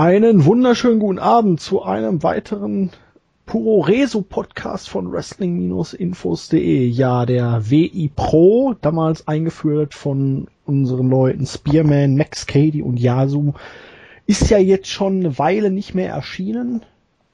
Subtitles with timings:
[0.00, 2.88] Einen wunderschönen guten Abend zu einem weiteren
[3.44, 6.86] Puro Reso Podcast von Wrestling-Infos.de.
[6.86, 13.52] Ja, der WI Pro, damals eingeführt von unseren Leuten Spearman, Max Cady und Yasu,
[14.26, 16.82] ist ja jetzt schon eine Weile nicht mehr erschienen.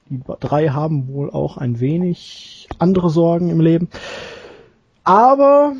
[0.09, 3.87] Die drei haben wohl auch ein wenig andere Sorgen im Leben.
[5.05, 5.71] Aber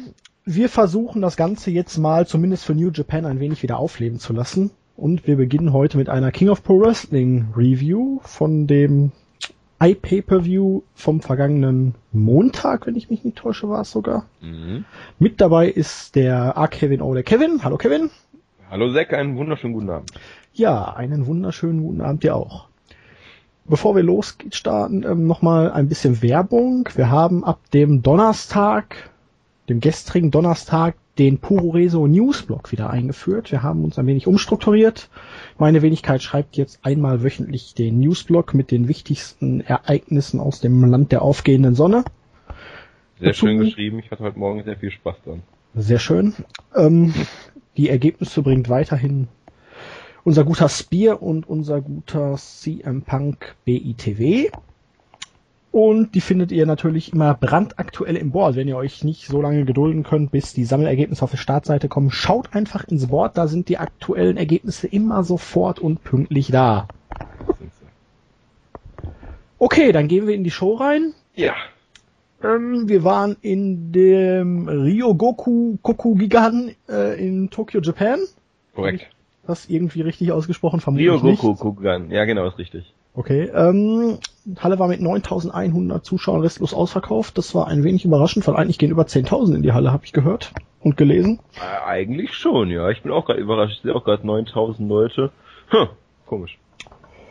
[0.45, 4.31] wir versuchen das Ganze jetzt mal zumindest für New Japan ein wenig wieder aufleben zu
[4.31, 4.71] lassen.
[4.97, 9.11] Und wir beginnen heute mit einer King of Pro Wrestling Review von dem
[9.79, 14.25] iPay-Per-View vom vergangenen Montag, wenn ich mich nicht täusche, war es sogar.
[14.41, 14.85] Mhm.
[15.19, 16.67] Mit dabei ist der A.
[16.67, 17.13] Kevin O.
[17.13, 17.63] der Kevin.
[17.63, 18.09] Hallo Kevin.
[18.71, 20.11] Hallo Zack, einen wunderschönen guten Abend.
[20.53, 22.67] Ja, einen wunderschönen guten Abend dir auch.
[23.65, 26.89] Bevor wir losstarten, ähm, nochmal ein bisschen Werbung.
[26.95, 29.11] Wir haben ab dem Donnerstag,
[29.69, 33.51] dem gestrigen Donnerstag, den Puro Reso Newsblog wieder eingeführt.
[33.51, 35.09] Wir haben uns ein wenig umstrukturiert.
[35.57, 41.11] Meine Wenigkeit schreibt jetzt einmal wöchentlich den Newsblog mit den wichtigsten Ereignissen aus dem Land
[41.11, 42.03] der aufgehenden Sonne.
[43.19, 43.99] Sehr Dazu, schön geschrieben.
[43.99, 45.41] Ich hatte heute Morgen sehr viel Spaß dran.
[45.73, 46.33] Sehr schön.
[46.75, 47.13] Ähm,
[47.77, 49.27] die Ergebnisse bringt weiterhin
[50.23, 54.49] unser guter Spear und unser guter CM Punk BITW.
[55.71, 58.55] Und die findet ihr natürlich immer brandaktuell im Board.
[58.55, 62.09] Wenn ihr euch nicht so lange gedulden könnt, bis die Sammelergebnisse auf der Startseite kommen,
[62.09, 63.37] schaut einfach ins Board.
[63.37, 66.87] Da sind die aktuellen Ergebnisse immer sofort und pünktlich da.
[69.59, 71.13] Okay, dann gehen wir in die Show rein.
[71.35, 71.53] Ja.
[72.43, 78.19] Ähm, wir waren in dem Ryogoku Kokugigan äh, in Tokyo, Japan.
[78.75, 79.07] Korrekt.
[79.47, 82.93] Das irgendwie richtig ausgesprochen, vermutlich Ryogoku Kokugigan, ja genau, ist richtig.
[83.15, 84.19] Okay, ähm,
[84.59, 87.37] Halle war mit 9100 Zuschauern restlos ausverkauft.
[87.37, 90.13] Das war ein wenig überraschend, weil eigentlich gehen über 10.000 in die Halle, habe ich
[90.13, 91.39] gehört und gelesen.
[91.55, 92.89] Äh, eigentlich schon, ja.
[92.89, 93.77] Ich bin auch gerade überrascht.
[93.77, 95.31] Ich sehe auch gerade 9000 Leute.
[95.69, 95.87] Hm,
[96.25, 96.57] komisch.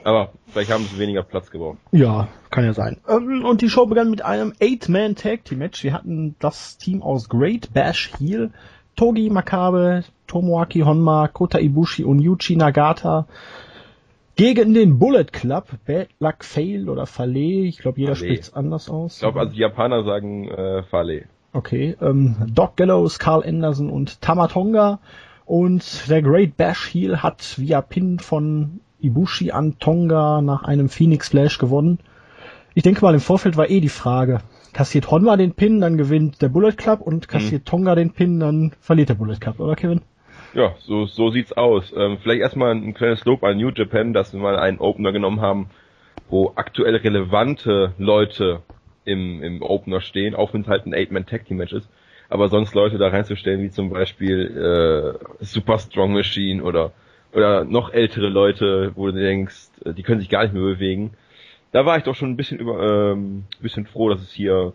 [0.05, 1.79] Aber vielleicht haben sie weniger Platz gebraucht.
[1.91, 2.99] Ja, kann ja sein.
[3.09, 5.83] Ähm, und die Show begann mit einem Eight-Man-Tag-Team-Match.
[5.83, 8.53] Wir hatten das Team aus Great Bash Heel,
[8.95, 13.27] Togi Makabe, Tomoaki Honma, Kota Ibushi und Yuji Nagata
[14.37, 18.89] gegen den Bullet Club, Bad Luck Fail oder Falle, ich glaube jeder spricht es anders
[18.89, 19.15] aus.
[19.15, 21.25] Ich glaube, also die Japaner sagen äh, Falle.
[21.53, 25.01] Okay, ähm, Doc Gallows, Carl Anderson und Tamatonga
[25.47, 31.31] und der Great Bash Heel hat via Pin von Ibushi an Tonga nach einem Phoenix
[31.31, 31.99] Flash gewonnen.
[32.75, 34.41] Ich denke mal, im Vorfeld war eh die Frage,
[34.75, 37.65] kassiert Honma den Pin, dann gewinnt der Bullet Club und kassiert mhm.
[37.65, 40.03] Tonga den Pin, dann verliert der Bullet Club, oder Kevin?
[40.57, 41.93] Ja, so, so sieht's aus.
[41.95, 45.43] Ähm, vielleicht erstmal ein kleines Lob an New Japan, dass wir mal einen Opener genommen
[45.43, 45.69] haben,
[46.31, 48.63] wo aktuell relevante Leute
[49.05, 51.91] im, im Opener stehen, auch wenn es halt ein Eight-Man-Tag-Team-Match ist.
[52.31, 56.93] Aber sonst Leute da reinzustellen, wie zum Beispiel äh, Super Strong Machine oder
[57.35, 61.13] oder noch ältere Leute, wo du denkst, äh, die können sich gar nicht mehr bewegen.
[61.71, 64.73] Da war ich doch schon ein bisschen über, ähm, bisschen froh, dass es hier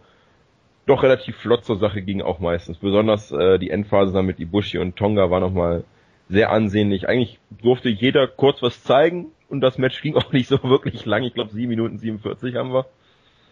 [0.85, 2.77] doch relativ flott zur Sache ging auch meistens.
[2.77, 5.83] Besonders äh, die Endphase dann mit Ibushi und Tonga war nochmal
[6.29, 7.07] sehr ansehnlich.
[7.07, 11.23] Eigentlich durfte jeder kurz was zeigen und das Match ging auch nicht so wirklich lang.
[11.23, 12.85] Ich glaube 7 Minuten 47 haben wir.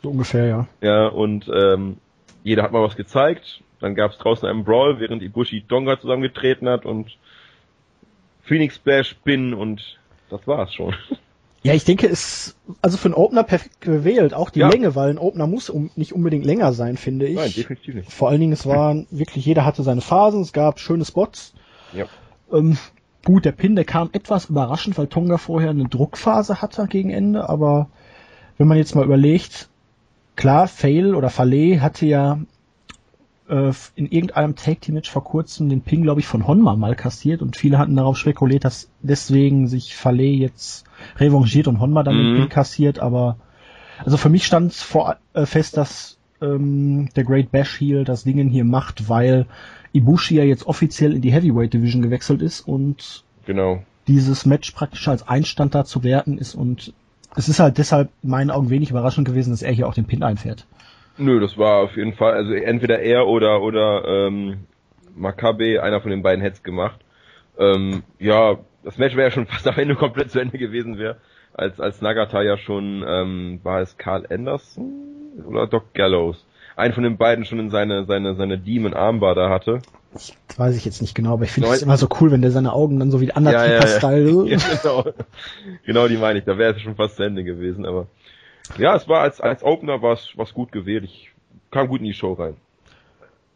[0.01, 0.67] So ungefähr, ja.
[0.81, 1.97] Ja, und ähm,
[2.43, 3.61] jeder hat mal was gezeigt.
[3.79, 7.17] Dann gab es draußen einen Brawl, während Ibushi Tonga zusammengetreten hat und
[8.41, 10.95] Phoenix Splash Spin und das war's schon.
[11.61, 14.69] Ja, ich denke, es also für einen Opener perfekt gewählt, auch die ja.
[14.69, 17.35] Länge, weil ein Opener muss um, nicht unbedingt länger sein, finde ich.
[17.35, 18.11] Nein, definitiv nicht.
[18.11, 21.53] Vor allen Dingen, es war wirklich, jeder hatte seine Phasen, es gab schöne Spots.
[21.93, 22.05] Ja.
[22.53, 22.77] Ähm,
[23.25, 27.49] gut, der Pin, der kam etwas überraschend, weil Tonga vorher eine Druckphase hatte gegen Ende,
[27.49, 27.89] aber
[28.57, 29.67] wenn man jetzt mal überlegt,
[30.35, 32.39] klar, Fail oder Falle hatte ja
[33.49, 36.95] äh, in irgendeinem Tag Team Match vor kurzem den Pin, glaube ich, von Honma mal
[36.95, 40.85] kassiert und viele hatten darauf spekuliert, dass deswegen sich Falle jetzt
[41.17, 42.23] revanchiert und Honma dann mhm.
[42.23, 43.37] den Pin kassiert, aber
[44.03, 48.49] also für mich stand vor äh, fest, dass ähm, der Great Bash Heel das Dingen
[48.49, 49.45] hier macht, weil
[49.91, 53.83] Ibushi ja jetzt offiziell in die Heavyweight Division gewechselt ist und genau.
[54.07, 56.93] dieses Match praktisch als Einstand da zu werten ist und
[57.35, 60.05] es ist halt deshalb in meinen Augen wenig überraschend gewesen, dass er hier auch den
[60.05, 60.65] Pin einfährt.
[61.19, 64.59] Nö, das war auf jeden Fall, also entweder er oder oder ähm,
[65.15, 66.99] Makabe, einer von den beiden hätte gemacht.
[67.57, 71.17] Ähm, ja, das Match wäre ja schon fast am Ende komplett zu Ende gewesen wäre,
[71.53, 76.45] als als Nagata ja schon ähm, war es Carl Anderson oder Doc Gallows,
[76.77, 79.81] einen von den beiden schon in seine seine seine Demon Armbar da hatte.
[80.15, 82.51] Ich weiß ich jetzt nicht genau, aber ich finde es immer so cool, wenn der
[82.51, 84.47] seine Augen dann so wie Undertaker-Style.
[84.47, 84.79] Ja, ja, ja.
[84.81, 85.05] genau.
[85.85, 86.45] genau, die meine ich.
[86.45, 88.07] Da wäre es schon fast zu Ende gewesen, aber
[88.77, 91.03] ja, es war als, als Opener was, was gut gewählt.
[91.03, 91.31] Ich
[91.71, 92.55] kam gut in die Show rein.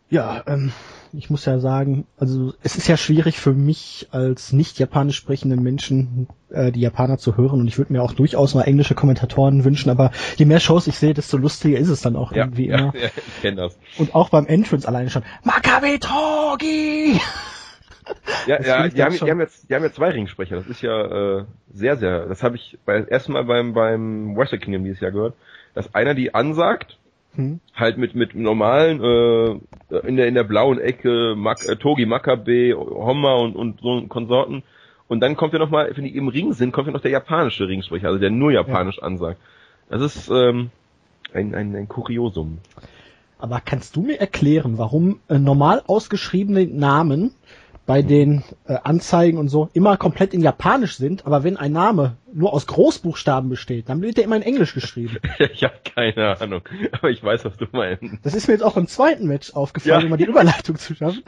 [0.09, 0.71] Ja, ähm,
[1.11, 5.63] ich muss ja sagen, also es ist ja schwierig für mich als nicht japanisch sprechenden
[5.63, 9.63] Menschen äh, die Japaner zu hören und ich würde mir auch durchaus mal englische Kommentatoren
[9.63, 12.67] wünschen, aber je mehr Shows ich sehe, desto lustiger ist es dann auch Ja, irgendwie
[12.67, 12.95] ja, immer.
[12.99, 13.77] ja, ich kenne das.
[13.97, 15.23] Und auch beim Entrance alleine schon.
[15.43, 17.19] Makabe Togi!
[18.47, 20.55] Ja, Das ja, die haben, die haben jetzt, die haben jetzt zwei Ringsprecher.
[20.55, 22.25] Das ist ja äh, sehr, sehr.
[22.27, 25.35] Das habe ich bei ersten Mal beim beim Wrestle Kingdom dieses Jahr gehört,
[25.73, 26.97] dass einer die ansagt,
[27.35, 27.61] Hm.
[27.73, 32.75] halt mit mit normalen äh, in der in der blauen Ecke Mak äh, Togi Makabe,
[32.77, 34.63] Homma und und so Konsorten.
[35.07, 37.11] Und dann kommt ja noch mal, wenn die im Ring sind, kommt ja noch der
[37.11, 39.39] japanische Ringsprecher, also der nur japanisch ansagt.
[39.89, 40.69] Das ist ähm,
[41.33, 42.59] ein, ein, ein Kuriosum.
[43.37, 47.31] Aber kannst du mir erklären, warum äh, normal ausgeschriebene Namen
[47.85, 52.17] bei den äh, Anzeigen und so immer komplett in Japanisch sind, aber wenn ein Name
[52.33, 55.17] nur aus Großbuchstaben besteht, dann wird der immer in Englisch geschrieben.
[55.39, 58.03] ich habe keine Ahnung, aber ich weiß, was du meinst.
[58.23, 60.03] Das ist mir jetzt auch im zweiten Match aufgefallen, Ja.
[60.03, 61.23] um mal die Überleitung zu schaffen.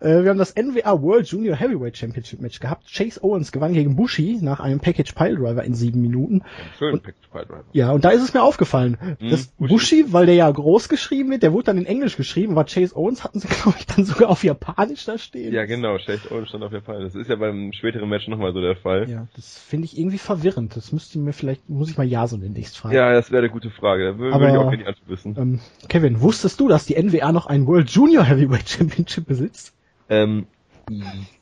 [0.00, 2.86] Äh, wir haben das NWA World Junior Heavyweight Championship Match gehabt.
[2.92, 6.42] Chase Owens gewann gegen Bushi nach einem Package Piledriver in sieben Minuten.
[6.78, 7.64] Schön, Package Piledriver.
[7.72, 8.96] Ja, und da ist es mir aufgefallen.
[9.20, 9.68] Mhm, dass Bushi.
[9.72, 12.96] Bushi, weil der ja groß geschrieben wird, der wurde dann in Englisch geschrieben, aber Chase
[12.96, 15.52] Owens hatten sie, glaube ich, dann sogar auf Japanisch da stehen.
[15.52, 17.02] Ja, genau, Chase Owens stand auf Fall.
[17.04, 19.08] Das ist ja beim späteren Match nochmal so der Fall.
[19.08, 20.47] Ja, das finde ich irgendwie verwirrend.
[20.56, 22.94] Das müsste mir vielleicht, muss ich mal ja so demnächst fragen.
[22.94, 24.04] Ja, das wäre eine gute Frage.
[24.12, 25.36] Da würde Aber- ich auch gerne die Antwort wissen.
[25.38, 29.74] Ähm, Kevin, wusstest du, dass die NWA noch ein World Junior Heavyweight Championship besitzt?
[30.08, 30.46] Ähm,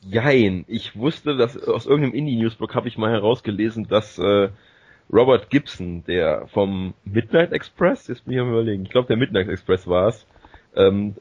[0.03, 0.65] jein.
[0.69, 4.49] Ich wusste, dass aus irgendeinem Indie-Newsblog habe ich mal herausgelesen, dass äh,
[5.13, 9.49] Robert Gibson, der vom Midnight Express, jetzt bin ich am überlegen, ich glaube der Midnight
[9.49, 10.27] Express war es,
[10.75, 11.15] ähm,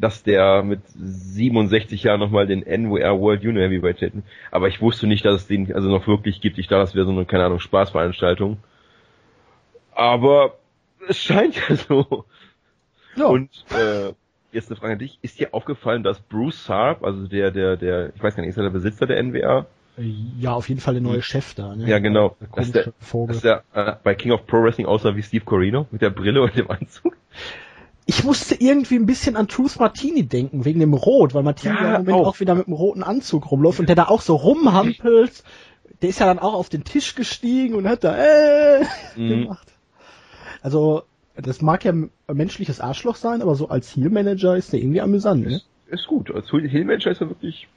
[0.00, 4.24] dass der mit 67 Jahren nochmal den NWR World Junior Heavyweight hätten.
[4.50, 6.58] Aber ich wusste nicht, dass es den also noch wirklich gibt.
[6.58, 8.58] Ich dachte, das wäre so eine, keine Ahnung, Spaßveranstaltung.
[9.94, 10.56] Aber
[11.08, 12.24] es scheint ja so.
[13.16, 13.26] Ja.
[13.26, 14.12] Und äh,
[14.52, 15.18] jetzt eine Frage an dich.
[15.22, 18.56] Ist dir aufgefallen, dass Bruce Sarp, also der, der, der, ich weiß gar nicht, ist
[18.56, 19.66] er der Besitzer der NWA?
[20.38, 21.74] ja, auf jeden Fall der neue Chef da.
[21.74, 21.86] Ne?
[21.86, 22.36] Ja, genau.
[22.54, 23.34] Dass der, Vogel.
[23.34, 26.42] dass der äh, bei King of Pro Wrestling aussah wie Steve Corino mit der Brille
[26.42, 27.16] und dem Anzug.
[28.10, 31.80] Ich musste irgendwie ein bisschen an Truth Martini denken, wegen dem Rot, weil Martini Ja,
[31.86, 32.26] im Moment auch.
[32.26, 32.40] auch.
[32.40, 35.44] wieder mit einem roten Anzug rumläuft und der da auch so rumhampelt.
[36.02, 38.84] Der ist ja dann auch auf den Tisch gestiegen und hat da äh
[39.16, 39.28] Mhm.
[39.28, 39.68] gemacht.
[40.60, 41.02] Also,
[41.36, 45.46] das mag ja ein menschliches Arschloch sein, aber so als Heel-Manager ist der irgendwie amüsant,
[45.46, 45.60] ne?
[45.86, 46.34] Ist gut.
[46.34, 47.68] Als Hillmanager ist er wirklich.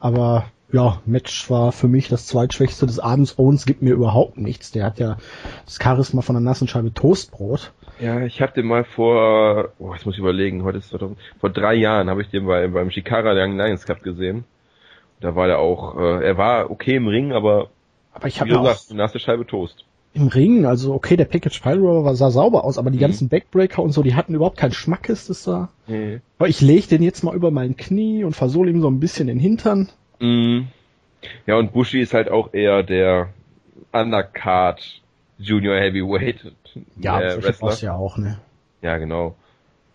[0.00, 3.38] Aber ja, Match war für mich das zweitschwächste des Abends.
[3.38, 4.72] Owens gibt mir überhaupt nichts.
[4.72, 5.16] Der hat ja
[5.64, 7.72] das Charisma von einer nassen Scheibe Toastbrot.
[8.00, 11.50] Ja, ich hab den mal vor, oh, jetzt muss ich überlegen, heute ist 2000, vor
[11.50, 14.44] drei Jahren habe ich den bei, beim Shikara Young Lions Cup gesehen.
[15.20, 17.70] Da war er auch, äh, er war okay im Ring, aber
[18.12, 19.84] Aber ich habe auch sagst, eine nasse Scheibe Toast.
[20.12, 23.02] im Ring, also okay, der Package war, sah sauber aus, aber die Mhm.
[23.02, 25.70] ganzen Backbreaker und so, die hatten überhaupt keinen Schmackes, das sah.
[25.86, 26.20] Nee.
[26.38, 29.28] Aber ich leg den jetzt mal über mein Knie und versohle ihm so ein bisschen
[29.28, 29.88] den Hintern.
[30.20, 30.68] Mhm.
[31.46, 33.30] Ja, und Bushi ist halt auch eher der
[33.92, 34.80] Undercard
[35.38, 36.52] Junior Heavyweight
[36.98, 37.74] Ja, äh, Wrestler.
[37.74, 38.38] du ja auch, ne?
[38.82, 39.34] Ja, genau.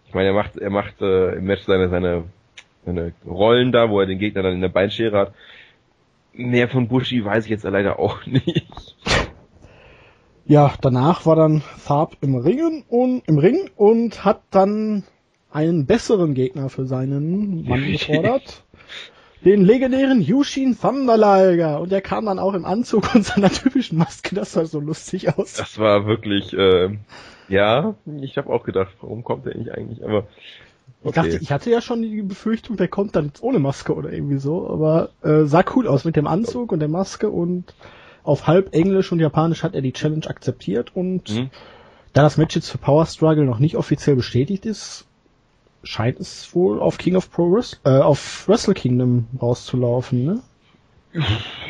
[0.08, 2.26] Ich meine, er macht, er macht äh, im Match seine, seine,
[2.86, 5.34] seine Rollen da, wo er den Gegner dann in der Beinschere hat.
[6.34, 8.96] Mehr von Bushi weiß ich jetzt leider auch nicht.
[10.46, 15.04] Ja, danach war dann Farb im Ringen und im Ring und hat dann
[15.52, 18.64] einen besseren Gegner für seinen Mann gefordert.
[19.44, 21.82] Den legendären Yushin Thunder Liger.
[21.82, 25.36] Und der kam dann auch im Anzug und seiner typischen Maske, das sah so lustig
[25.38, 25.54] aus.
[25.54, 26.90] Das war wirklich, äh,
[27.50, 30.28] ja, ich habe auch gedacht, warum kommt er nicht eigentlich, aber
[31.04, 34.14] Ich dachte, ich hatte ja schon die Befürchtung, der kommt dann jetzt ohne Maske oder
[34.14, 37.74] irgendwie so, aber äh, sah cool aus mit dem Anzug und der Maske und
[38.24, 41.50] auf halb Englisch und Japanisch hat er die Challenge akzeptiert und Mhm.
[42.14, 45.08] da das Match jetzt für Power Struggle noch nicht offiziell bestätigt ist,
[45.84, 50.42] scheint es wohl auf King of Pro Wrestling, äh, auf Wrestle Kingdom rauszulaufen, ne?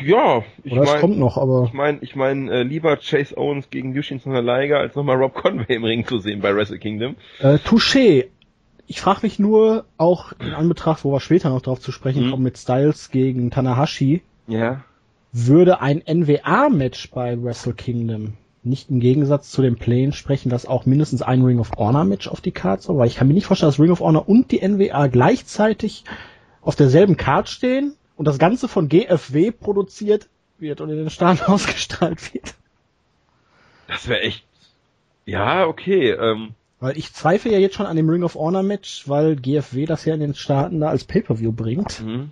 [0.04, 3.36] Ja, ich Oder es meine, kommt noch, aber ich meine, ich mein, äh, lieber Chase
[3.36, 7.16] Owens gegen Yushin Liger, als nochmal Rob Conway im Ring zu sehen bei Wrestle Kingdom.
[7.40, 8.28] äh, Touché.
[8.86, 12.30] Ich frage mich nur, auch in Anbetracht, wo wir später noch drauf zu sprechen Mhm.
[12.30, 14.84] kommen, mit Styles gegen Tanahashi, Ja.
[15.32, 20.86] würde ein NWA-Match bei Wrestle Kingdom nicht im Gegensatz zu den Plänen sprechen, dass auch
[20.86, 23.46] mindestens ein Ring of Honor Match auf die Card soll, weil ich kann mir nicht
[23.46, 26.04] vorstellen, dass Ring of Honor und die NWA gleichzeitig
[26.60, 30.28] auf derselben Card stehen und das Ganze von GFW produziert
[30.58, 32.54] wird und in den Staaten ausgestrahlt wird.
[33.88, 34.44] Das wäre echt,
[35.26, 39.08] ja, okay, ähm, Weil ich zweifle ja jetzt schon an dem Ring of Honor Match,
[39.08, 42.00] weil GFW das ja in den Staaten da als Pay-Per-View bringt.
[42.00, 42.30] Mhm.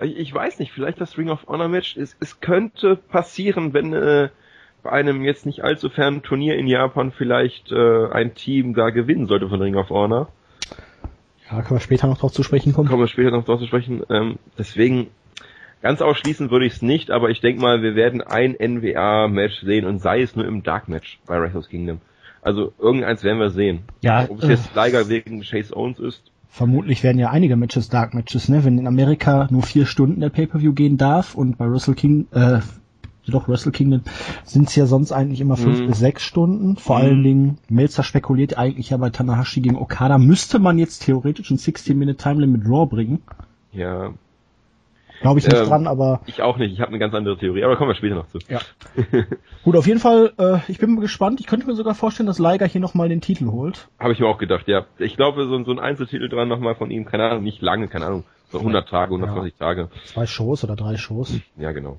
[0.00, 1.96] Ich weiß nicht, vielleicht das Ring of Honor Match.
[1.96, 4.28] Es, es könnte passieren, wenn äh,
[4.88, 9.26] bei einem jetzt nicht allzu fernen Turnier in Japan vielleicht äh, ein Team da gewinnen
[9.26, 10.28] sollte von Ring of Honor.
[11.50, 12.88] Ja, können wir später noch drauf zu sprechen kommen.
[12.88, 14.02] Kommen wir später noch drauf zu sprechen.
[14.08, 15.08] Ähm, deswegen,
[15.82, 19.84] ganz ausschließen würde ich es nicht, aber ich denke mal, wir werden ein NWA-Match sehen
[19.84, 22.00] und sei es nur im Dark-Match bei Wrestle Kingdom.
[22.40, 23.80] Also irgendeins werden wir sehen.
[24.00, 28.14] Ja, Ob es jetzt Liger wegen Chase Owens ist, Vermutlich werden ja einige Matches Dark
[28.14, 28.64] Matches, ne?
[28.64, 32.60] Wenn in Amerika nur vier Stunden der Pay-Per-View gehen darf und bei Wrestle King, äh,
[33.32, 34.02] doch Wrestle Kingdom
[34.44, 35.86] sind es ja sonst eigentlich immer fünf Mhm.
[35.88, 36.76] bis sechs Stunden.
[36.76, 37.02] Vor Mhm.
[37.04, 41.58] allen Dingen, Melzer spekuliert eigentlich ja bei Tanahashi gegen Okada, müsste man jetzt theoretisch ein
[41.58, 43.22] 16-Minute Time Limit Raw bringen.
[43.72, 44.10] ja,
[45.20, 46.72] Glaube ich nicht Ähm, dran, aber ich auch nicht.
[46.72, 48.38] Ich habe eine ganz andere Theorie, aber kommen wir später noch zu.
[48.48, 48.60] Ja.
[49.64, 51.40] gut, auf jeden Fall, äh, ich bin mal gespannt.
[51.40, 53.88] Ich könnte mir sogar vorstellen, dass Liger hier nochmal den Titel holt.
[53.98, 54.84] Habe ich mir auch gedacht, ja.
[54.98, 58.06] Ich glaube, so, so ein Einzeltitel dran nochmal von ihm, keine Ahnung, nicht lange, keine
[58.06, 59.88] Ahnung, so 100 Tage, 120 Tage.
[60.04, 61.40] Zwei Shows oder drei Shows.
[61.56, 61.96] Ja, genau.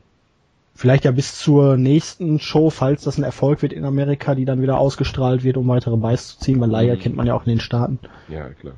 [0.80, 4.62] Vielleicht ja bis zur nächsten Show, falls das ein Erfolg wird in Amerika, die dann
[4.62, 7.00] wieder ausgestrahlt wird, um weitere Buys zu ziehen, weil Liger Mhm.
[7.00, 8.00] kennt man ja auch in den Staaten.
[8.30, 8.76] Ja, klar.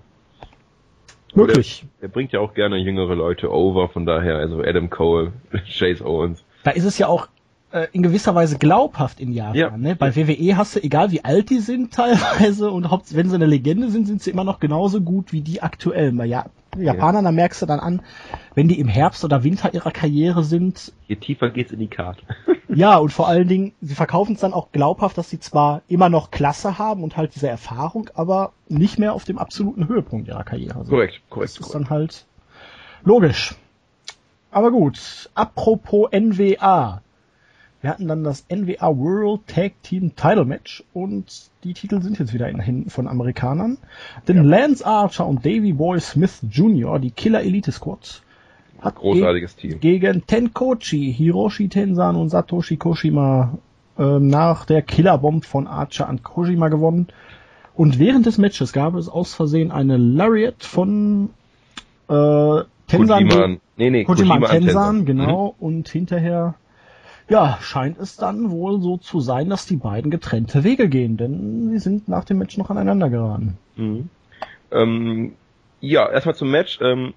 [1.35, 1.85] Möglich.
[2.01, 5.31] Er bringt ja auch gerne jüngere Leute over, von daher, also Adam Cole,
[5.77, 6.43] Chase Owens.
[6.63, 7.27] Da ist es ja auch
[7.71, 9.55] äh, in gewisser Weise glaubhaft in Japan.
[9.55, 9.77] Ja.
[9.77, 9.95] Ne?
[9.95, 13.91] Bei WWE hast du, egal wie alt die sind teilweise und wenn sie eine Legende
[13.91, 16.17] sind, sind sie immer noch genauso gut wie die aktuellen.
[16.17, 16.47] Bei ja
[16.77, 18.01] Japanern, da merkst du dann an,
[18.55, 22.23] wenn die im Herbst oder Winter ihrer Karriere sind, Je tiefer geht's in die Karte.
[22.73, 26.07] Ja, und vor allen Dingen, sie verkaufen es dann auch glaubhaft, dass sie zwar immer
[26.07, 30.45] noch Klasse haben und halt diese Erfahrung, aber nicht mehr auf dem absoluten Höhepunkt ihrer
[30.45, 30.89] Karriere sind.
[30.89, 31.49] korrekt, korrekt.
[31.49, 31.75] Das ist korrekt.
[31.75, 32.25] dann halt
[33.03, 33.55] logisch.
[34.51, 37.01] Aber gut, apropos NWA.
[37.81, 42.33] Wir hatten dann das NWA World Tag Team Title Match und die Titel sind jetzt
[42.33, 43.77] wieder in den Händen von Amerikanern.
[44.27, 48.21] Denn Lance Archer und Davey Boy Smith Jr., die Killer Elite Squad,
[48.81, 49.79] hat Großartiges Team.
[49.79, 53.57] gegen Tenkochi, Hiroshi Tensan und Satoshi Koshima
[53.97, 57.07] ähm, nach der Killerbomb von Archer an Kojima gewonnen.
[57.73, 61.29] Und während des Matches gab es aus Versehen eine Lariat von
[62.09, 62.13] äh,
[62.87, 63.47] Tensan, Kojima,
[63.77, 65.05] nee, nee, Kojima, Kojima an an Tensan, Mhm.
[65.05, 65.55] genau.
[65.59, 66.55] Und hinterher,
[67.31, 71.69] ja, scheint es dann wohl so zu sein, dass die beiden getrennte Wege gehen, denn
[71.69, 73.57] sie sind nach dem Match noch aneinander geraten.
[73.77, 74.09] Mhm.
[74.69, 75.33] Ähm,
[75.79, 76.79] ja, erstmal zum Match.
[76.81, 77.13] Ähm,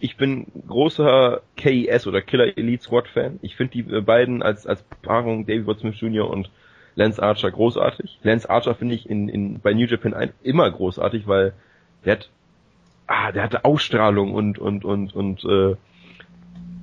[0.00, 3.40] ich bin großer KES oder Killer Elite Squad Fan.
[3.42, 6.30] Ich finde die äh, beiden als, als Paarung David Smith Jr.
[6.30, 6.48] und
[6.94, 8.20] Lance Archer großartig.
[8.22, 11.52] Lance Archer finde ich in, in, bei New Japan ein, immer großartig, weil
[12.06, 12.30] der hat,
[13.06, 15.76] ah, der hatte Ausstrahlung und, und, und, und, äh,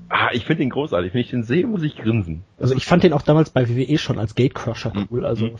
[0.10, 1.14] ah, ich finde ihn großartig.
[1.14, 2.44] Wenn ich den sehe, muss ich grinsen.
[2.60, 5.56] Also ich fand den auch damals bei WWE schon als Gatecrusher cool, also Mhm.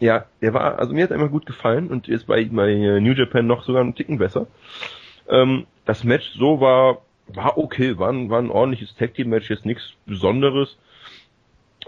[0.00, 3.00] Ja, der war, also mir hat er immer gut gefallen und ist bei, bei äh,
[3.00, 4.48] New Japan noch sogar einen Ticken besser.
[5.28, 9.48] Ähm, das Match so war, war okay, war ein, war ein ordentliches Tag Team Match,
[9.48, 10.76] jetzt nichts Besonderes.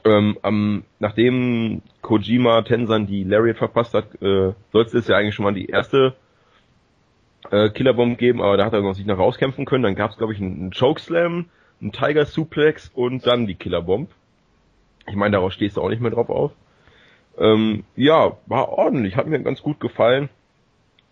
[0.04, 5.45] Ähm, am, nachdem Kojima Tensan die Lariat verpasst hat, äh, sollte es ja eigentlich schon
[5.45, 6.14] mal die erste
[7.50, 9.83] äh, Killerbomb geben, aber da hat er noch sich noch rauskämpfen können.
[9.83, 11.47] Dann gab es, glaube ich, einen, einen Chokeslam,
[11.80, 14.11] einen Tiger Suplex und dann die Killerbomb.
[15.06, 16.52] Ich meine, daraus stehst du auch nicht mehr drauf auf.
[17.38, 20.28] Ähm, ja, war ordentlich, hat mir ganz gut gefallen.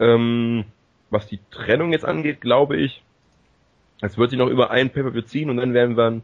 [0.00, 0.64] Ähm,
[1.10, 3.02] was die Trennung jetzt angeht, glaube ich,
[4.00, 6.22] es wird sich noch über ein Pay-Per-View ziehen und dann werden wir ein,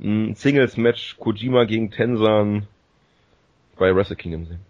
[0.00, 2.66] ein Singles-Match Kojima gegen Tensan
[3.78, 4.60] bei Wrestle Kingdom sehen.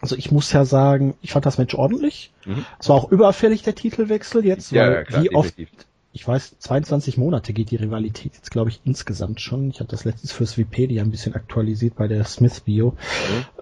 [0.00, 2.32] Also ich muss ja sagen, ich fand das Match ordentlich.
[2.44, 2.64] Mhm.
[2.78, 5.86] Es war auch überfällig der Titelwechsel jetzt, Ja, weil ja, klar, wie oft, definitiv.
[6.14, 9.70] Ich weiß, 22 Monate geht die Rivalität jetzt, glaube ich, insgesamt schon.
[9.70, 12.96] Ich habe das letztens fürs Wikipedia ein bisschen aktualisiert bei der Smith Bio.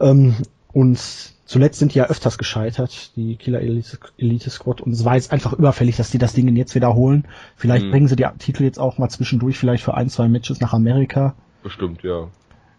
[0.00, 0.34] Ähm,
[0.72, 0.98] und
[1.44, 4.80] zuletzt sind die ja öfters gescheitert, die Killer Elite, Elite Squad.
[4.80, 7.26] Und es war jetzt einfach überfällig, dass die das Ding jetzt wiederholen.
[7.56, 7.90] Vielleicht Mhm.
[7.92, 11.34] bringen sie die Titel jetzt auch mal zwischendurch vielleicht für ein, zwei Matches nach Amerika.
[11.62, 12.28] Bestimmt, ja.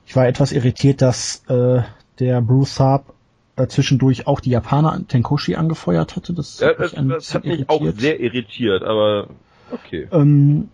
[0.05, 1.81] Ich war etwas irritiert, dass äh,
[2.19, 3.13] der Bruce Saab
[3.55, 6.33] äh, zwischendurch auch die Japaner an Tenkoshi angefeuert hatte.
[6.33, 9.27] Das, ja hat das, mich das bisschen hat mich auch sehr irritiert, aber
[9.71, 10.07] okay.
[10.11, 10.69] Ähm,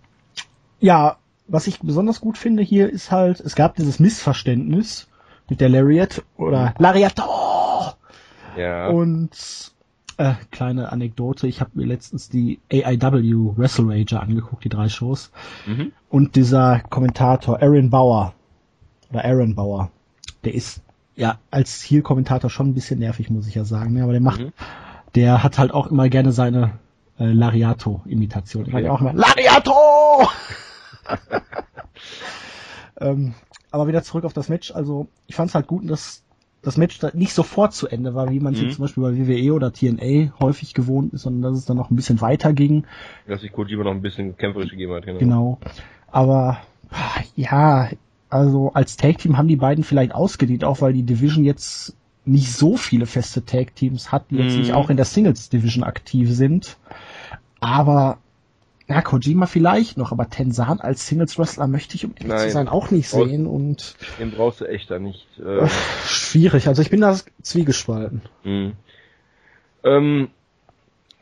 [0.79, 5.07] ja, was ich besonders gut finde hier ist halt, es gab dieses Missverständnis
[5.49, 7.23] mit der Lariat oder Lariato
[8.57, 8.87] Ja.
[8.89, 9.71] und
[10.17, 15.31] äh, kleine Anekdote, ich habe mir letztens die AIW Wrestle Rager angeguckt, die drei Shows
[15.65, 15.91] mhm.
[16.09, 18.33] und dieser Kommentator Aaron Bauer
[19.11, 19.91] oder Aaron Bauer,
[20.43, 20.81] der ist
[21.15, 24.03] ja als Heel-Kommentator schon ein bisschen nervig, muss ich ja sagen, ne?
[24.03, 24.51] aber der macht, Mhm.
[25.15, 26.73] der hat halt auch immer gerne seine
[27.19, 28.67] äh, Lariato-Imitation.
[28.67, 28.89] Ich okay.
[28.89, 30.27] auch immer Lariato!
[32.99, 33.33] ähm,
[33.71, 34.71] aber wieder zurück auf das Match.
[34.71, 36.23] Also ich fand es halt gut, dass
[36.61, 38.71] das Match da nicht sofort zu Ende war, wie man es Mhm.
[38.71, 41.95] zum Beispiel bei WWE oder TNA häufig gewohnt ist, sondern dass es dann noch ein
[41.95, 42.85] bisschen weiter ging.
[43.27, 45.19] Dass sich Kojima noch ein bisschen kämpferisch gegeben hat, genau.
[45.19, 45.59] Genau.
[46.11, 46.57] Aber
[47.35, 47.89] ja,
[48.29, 51.95] also als Tag Team haben die beiden vielleicht ausgedient, auch weil die Division jetzt
[52.27, 54.61] nicht so viele feste Tag Teams hat, die jetzt Mhm.
[54.61, 56.77] nicht auch in der Singles Division aktiv sind.
[57.59, 58.17] Aber
[58.89, 62.47] ja, Kojima vielleicht noch, aber Tensan als Singles-Wrestler möchte ich, um ehrlich Nein.
[62.47, 65.27] zu sein, auch nicht Brauchst- sehen und Den brauchst du echt da nicht.
[65.39, 65.69] Äh, äh,
[66.05, 66.67] schwierig.
[66.67, 68.21] Also ich bin da zwiegespalten.
[68.43, 68.73] Mhm.
[69.83, 70.29] Ähm,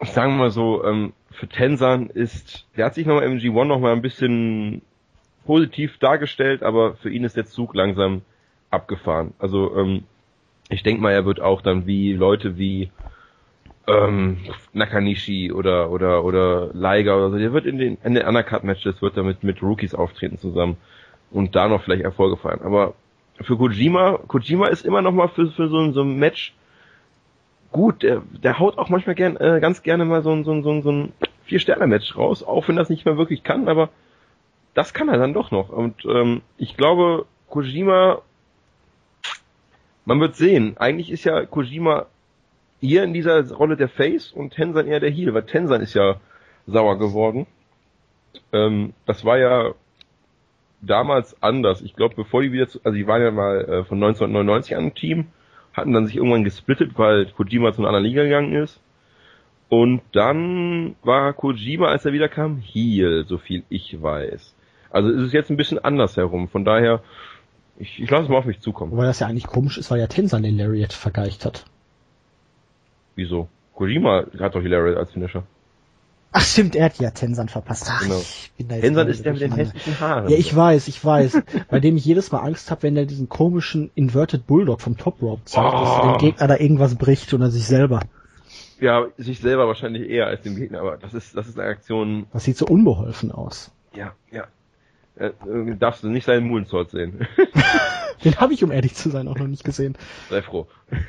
[0.02, 3.94] sagen wir mal so, ähm, für Tensan ist, der hat sich nochmal im G1 nochmal
[3.94, 4.82] ein bisschen
[5.46, 8.22] positiv dargestellt, aber für ihn ist der Zug langsam
[8.72, 9.34] abgefahren.
[9.40, 10.04] Also ähm,
[10.70, 12.90] ich denke mal, er wird auch dann wie Leute wie
[13.88, 14.38] ähm,
[14.74, 19.02] Nakanishi oder oder oder Liger oder so, der wird in den in den Undercut Matches
[19.02, 20.78] wird damit mit Rookies auftreten zusammen
[21.32, 22.62] und da noch vielleicht Erfolge feiern.
[22.64, 22.96] Aber
[23.42, 26.54] für Kojima, Kojima ist immer noch mal für, für so, ein- so ein Match
[27.72, 28.02] gut.
[28.04, 30.72] Der, der haut auch manchmal gern, äh, ganz gerne mal so ein, so ein, so
[30.72, 33.90] ein, so ein Vier-Sterne-Match raus, auch wenn das nicht mehr wirklich kann, aber
[34.74, 35.70] das kann er dann doch noch.
[35.70, 38.22] Und ähm, ich glaube, Kojima,
[40.06, 40.78] man wird sehen.
[40.78, 42.06] Eigentlich ist ja Kojima
[42.80, 46.20] hier in dieser Rolle der Face und Tensan eher der Heel, weil Tensan ist ja
[46.68, 47.48] sauer geworden.
[48.54, 49.74] Ähm, das war ja
[50.82, 51.82] damals anders.
[51.82, 54.84] Ich glaube, bevor die wieder, zu, also die waren ja mal äh, von 1999 an
[54.86, 55.28] im Team,
[55.74, 58.80] hatten dann sich irgendwann gesplittet, weil Kojima zu einer anderen Liga gegangen ist.
[59.70, 64.56] Und dann war Kojima, als er wiederkam, Heel, so viel ich weiß.
[64.92, 66.48] Also ist es jetzt ein bisschen anders herum.
[66.48, 67.02] Von daher,
[67.78, 68.92] ich, ich lasse es mal auf mich zukommen.
[68.92, 71.66] Wobei das ja eigentlich komisch ist, weil ja Tensan den Lariat vergeicht hat.
[73.16, 73.48] Wieso?
[73.74, 75.44] Kojima hat doch Hilarious als Finisher.
[76.32, 77.88] Ach stimmt, er hat ja Tensan verpasst.
[77.90, 78.18] Ach, Genau.
[78.20, 80.30] ich bin da jetzt gerade ist der mit den hässlichen Haaren.
[80.30, 81.42] Ja, ich weiß, ich weiß.
[81.70, 85.22] bei dem ich jedes Mal Angst habe, wenn der diesen komischen Inverted Bulldog vom Top
[85.22, 86.12] Rope zeigt, dass Oh.
[86.12, 88.02] dem Gegner da irgendwas bricht oder sich selber.
[88.82, 92.26] ja, sich selber wahrscheinlich eher als dem Gegner, aber das ist, das ist eine Aktion,
[92.34, 93.72] Das sieht so unbeholfen aus.
[93.94, 94.44] ja, ja.
[95.18, 97.28] Äh, äh, darfst du nicht seinen Moonsault sehen.
[98.24, 99.98] Den habe ich, um ehrlich zu sein, auch noch nicht gesehen.
[100.30, 100.68] Sei froh.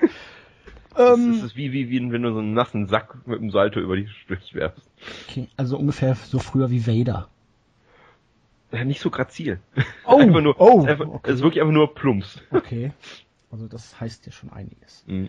[0.95, 3.81] Das Ähm, ist wie, wie, wie wenn du so einen nassen Sack mit einem Salto
[3.81, 4.89] über die Strich werfst.
[5.29, 7.29] okay, also ungefähr so früher wie Vader.
[8.73, 9.61] Ja, nicht so grazil.
[10.07, 11.33] Oh, einfach nur, oh, ist, einfach, okay.
[11.33, 12.41] ist wirklich einfach nur Plumps.
[12.51, 12.93] Okay.
[13.51, 15.05] Also das heißt ja schon einiges.
[15.07, 15.29] Mhm.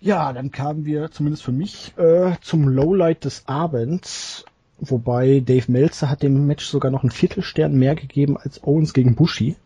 [0.00, 4.46] Ja, dann kamen wir, zumindest für mich, äh, zum Lowlight des Abends.
[4.78, 9.14] Wobei Dave Meltzer hat dem Match sogar noch einen Viertelstern mehr gegeben als Owens gegen
[9.14, 9.56] Bushi.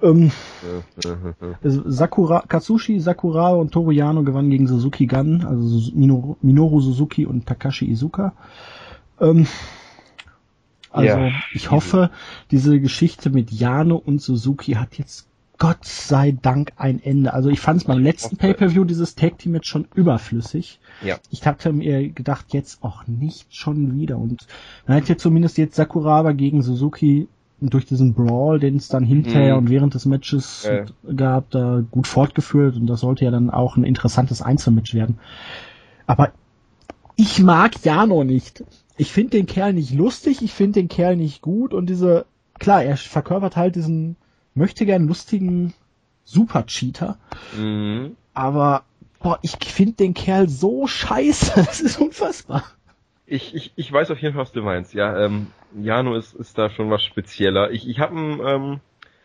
[0.00, 0.30] Ähm,
[1.62, 7.46] Sakura, Katsushi, Sakuraba und Toru Yano gewannen gegen Suzuki Gun, also Minoru, Minoru Suzuki und
[7.46, 8.32] Takashi Izuka.
[9.20, 9.46] Ähm,
[10.90, 11.30] also Ja.
[11.54, 12.10] ich hoffe,
[12.50, 15.26] diese Geschichte mit Yano und Suzuki hat jetzt
[15.62, 17.32] Gott sei Dank ein Ende.
[17.32, 20.80] Also ich fand es beim letzten Pay-Per-View dieses Tag Team jetzt schon überflüssig.
[21.04, 21.18] Ja.
[21.30, 24.18] Ich hatte mir gedacht, jetzt auch nicht schon wieder.
[24.18, 24.48] Und
[24.88, 27.28] man hat jetzt zumindest jetzt Sakuraba gegen Suzuki
[27.60, 29.58] durch diesen Brawl, den es dann hinterher Mhm.
[29.58, 30.84] und während des Matches Ja.
[31.14, 35.20] gab, da gut fortgeführt und das sollte ja dann auch ein interessantes Einzelmatch werden.
[36.08, 36.32] Aber
[37.14, 38.64] ich mag Jano nicht.
[38.96, 42.26] Ich finde den Kerl nicht lustig, ich finde den Kerl nicht gut und diese,
[42.58, 44.16] klar, er verkörpert halt diesen
[44.54, 45.74] möchte gern lustigen
[46.24, 47.18] Super-Cheater,
[47.56, 48.16] Mhm.
[48.34, 48.84] aber
[49.20, 52.64] boah, ich finde den Kerl so scheiße, das ist unfassbar.
[53.26, 54.94] Ich, ich, ich weiß auf jeden Fall, was du meinst.
[54.94, 55.46] Ja, ähm,
[55.80, 57.70] Jano ist, ist da schon was spezieller.
[57.70, 58.80] Ich, ich habe ähm,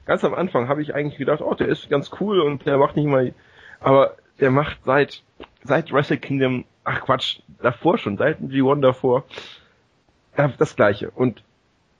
[0.06, 2.96] ganz am Anfang habe ich eigentlich gedacht, oh, der ist ganz cool und der macht
[2.96, 3.34] nicht mal,
[3.80, 5.24] aber der macht seit
[5.64, 9.26] seit Wrestle Kingdom, ach Quatsch, davor schon, seit dem G1 davor,
[10.58, 11.12] das gleiche.
[11.12, 11.44] Und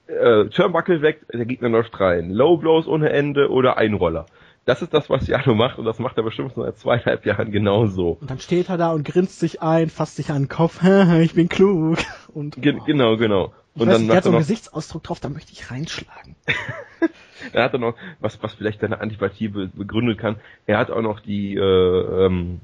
[0.08, 2.30] äh, Turnbuckle weg, der Gegner läuft rein.
[2.30, 4.26] Low Blows ohne Ende oder Einroller.
[4.64, 7.52] Das ist das, was Jano macht und das macht er bestimmt schon seit zweieinhalb Jahren
[7.52, 8.18] genauso.
[8.20, 10.82] Und dann steht er da und grinst sich ein, fasst sich an den Kopf,
[11.22, 11.98] ich bin klug.
[12.34, 13.52] Und Ge genau, genau.
[13.74, 16.36] ich Und weiß dann der hat so einen Gesichtsausdruck drauf, da möchte ich reinschlagen.
[17.52, 21.00] Er hat dann noch, was, was vielleicht seine Antipathie be begründet kann, er hat auch
[21.00, 22.60] noch die äh, ähm,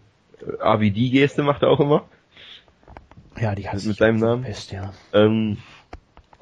[0.58, 2.04] AVD-Geste, macht er auch immer.
[3.40, 4.42] Ja, die hat Mit seinem Namen?
[4.42, 4.92] Best, ja.
[5.12, 5.58] Ähm,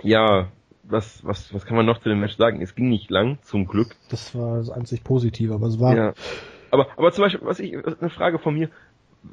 [0.03, 0.49] ja,
[0.93, 2.61] was, was, was kann man noch zu dem Match sagen?
[2.63, 3.97] Es ging nicht lang, zum Glück.
[4.11, 6.13] Das war das einzig Positive, aber es war Ja.
[6.71, 8.71] Aber, aber zum Beispiel, was ich, eine Frage von mir,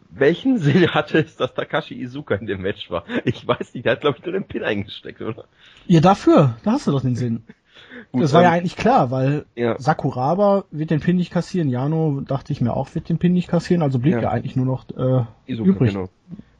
[0.09, 3.03] welchen Sinn hatte es, dass Takashi Izuka in dem Match war?
[3.25, 5.45] Ich weiß nicht, der hat glaube ich nur den Pin eingesteckt, oder?
[5.85, 7.43] Ja, dafür, da hast du doch den Sinn.
[8.11, 9.79] Gut, das war ja ähm, eigentlich klar, weil Ja.
[9.79, 13.47] Sakuraba wird den Pin nicht kassieren, Jano dachte ich mir auch, wird den Pin nicht
[13.47, 14.29] kassieren, also blieb ja, Ja.
[14.31, 15.93] eigentlich nur noch äh, Izuka, übrig.
[15.93, 16.09] genau.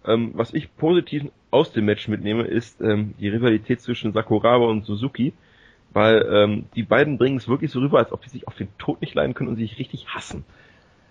[0.06, 4.86] Ähm, was ich positiv aus dem Match mitnehme, ist ähm, die Rivalität zwischen Sakuraba und
[4.86, 5.34] Suzuki,
[5.94, 8.68] weil ähm, die beiden bringen es wirklich so rüber, als ob die sich auf den
[8.78, 10.44] Tod nicht leiden können und sich richtig hassen.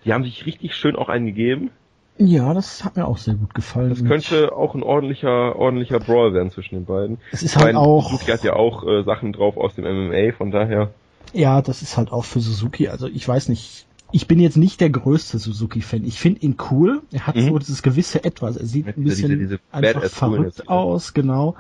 [0.05, 1.71] Die haben sich richtig schön auch eingegeben.
[2.19, 3.91] Ja, das hat mir auch sehr gut gefallen.
[3.91, 7.19] Das könnte auch ein ordentlicher, ordentlicher Brawl werden zwischen den beiden.
[7.33, 10.33] Es ist halt meine, auch- Suzuki hat ja auch äh, Sachen drauf aus dem MMA,
[10.33, 10.91] von daher.
[11.33, 12.89] Ja, das ist halt auch für Suzuki.
[12.89, 16.05] Also ich weiß nicht, ich bin jetzt nicht der größte Suzuki-Fan.
[16.05, 17.03] Ich finde ihn cool.
[17.13, 17.49] Er hat mhm.
[17.49, 18.57] so dieses gewisse Etwas.
[18.57, 21.57] Er sieht ein bisschen diese, diese einfach verrückt aus, genau.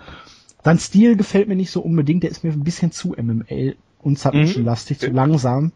[0.64, 2.22] Sein Stil gefällt mir nicht so unbedingt.
[2.22, 5.06] Der ist mir ein bisschen zu MML und Submission-lastig, mhm.
[5.06, 5.72] zu langsam.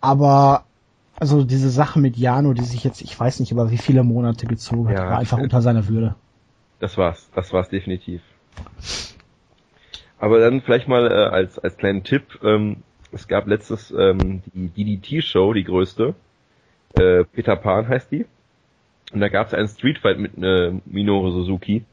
[0.00, 0.64] Aber
[1.16, 4.46] also diese Sache mit Jano, die sich jetzt, ich weiß nicht, über wie viele Monate
[4.46, 6.14] gezogen hat, ja, war einfach unter seiner Würde.
[6.80, 7.28] Das war's.
[7.34, 8.22] Das war's definitiv.
[10.18, 12.38] Aber dann vielleicht mal äh, als als kleinen Tipp.
[12.42, 16.14] Ähm, es gab letztes ähm, die DDT-Show, die größte.
[16.94, 18.26] Äh, Peter Pan heißt die.
[19.12, 21.84] Und da gab es einen Streetfight mit äh, Minoru Suzuki.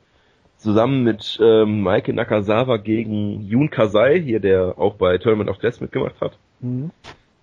[0.57, 5.81] Zusammen mit ähm, Maike Nakazawa gegen Yun Kasai, hier der auch bei Tournament of Death
[5.81, 6.37] mitgemacht hat.
[6.59, 6.91] Mhm.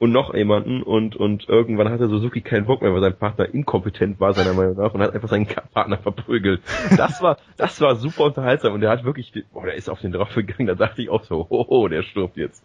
[0.02, 4.18] Und noch jemanden und, und irgendwann hatte Suzuki keinen Bock mehr, weil sein Partner inkompetent
[4.18, 6.60] war, seiner Meinung nach, und hat einfach seinen Partner verprügelt.
[6.96, 10.10] Das war, das war super unterhaltsam und der hat wirklich, oh, der ist auf den
[10.10, 12.64] drauf gegangen, da dachte ich auch so, oh, oh der stirbt jetzt.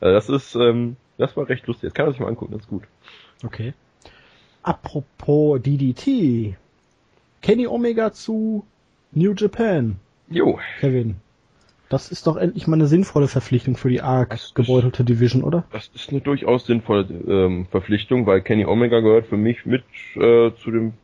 [0.00, 1.88] Also das ist, ähm, das war recht lustig.
[1.88, 2.84] Das kann man sich mal angucken, das ist gut.
[3.44, 3.74] Okay.
[4.62, 6.54] Apropos DDT.
[7.42, 8.64] Kenny Omega zu
[9.10, 9.96] New Japan.
[10.28, 10.60] Jo.
[10.78, 11.16] Kevin.
[11.88, 15.64] Das ist doch endlich mal eine sinnvolle Verpflichtung für die arg gebeutelte Division, oder?
[15.70, 19.84] Das ist eine durchaus sinnvolle ähm, Verpflichtung, weil Kenny Omega gehört für mich mit
[20.16, 20.94] äh, zu den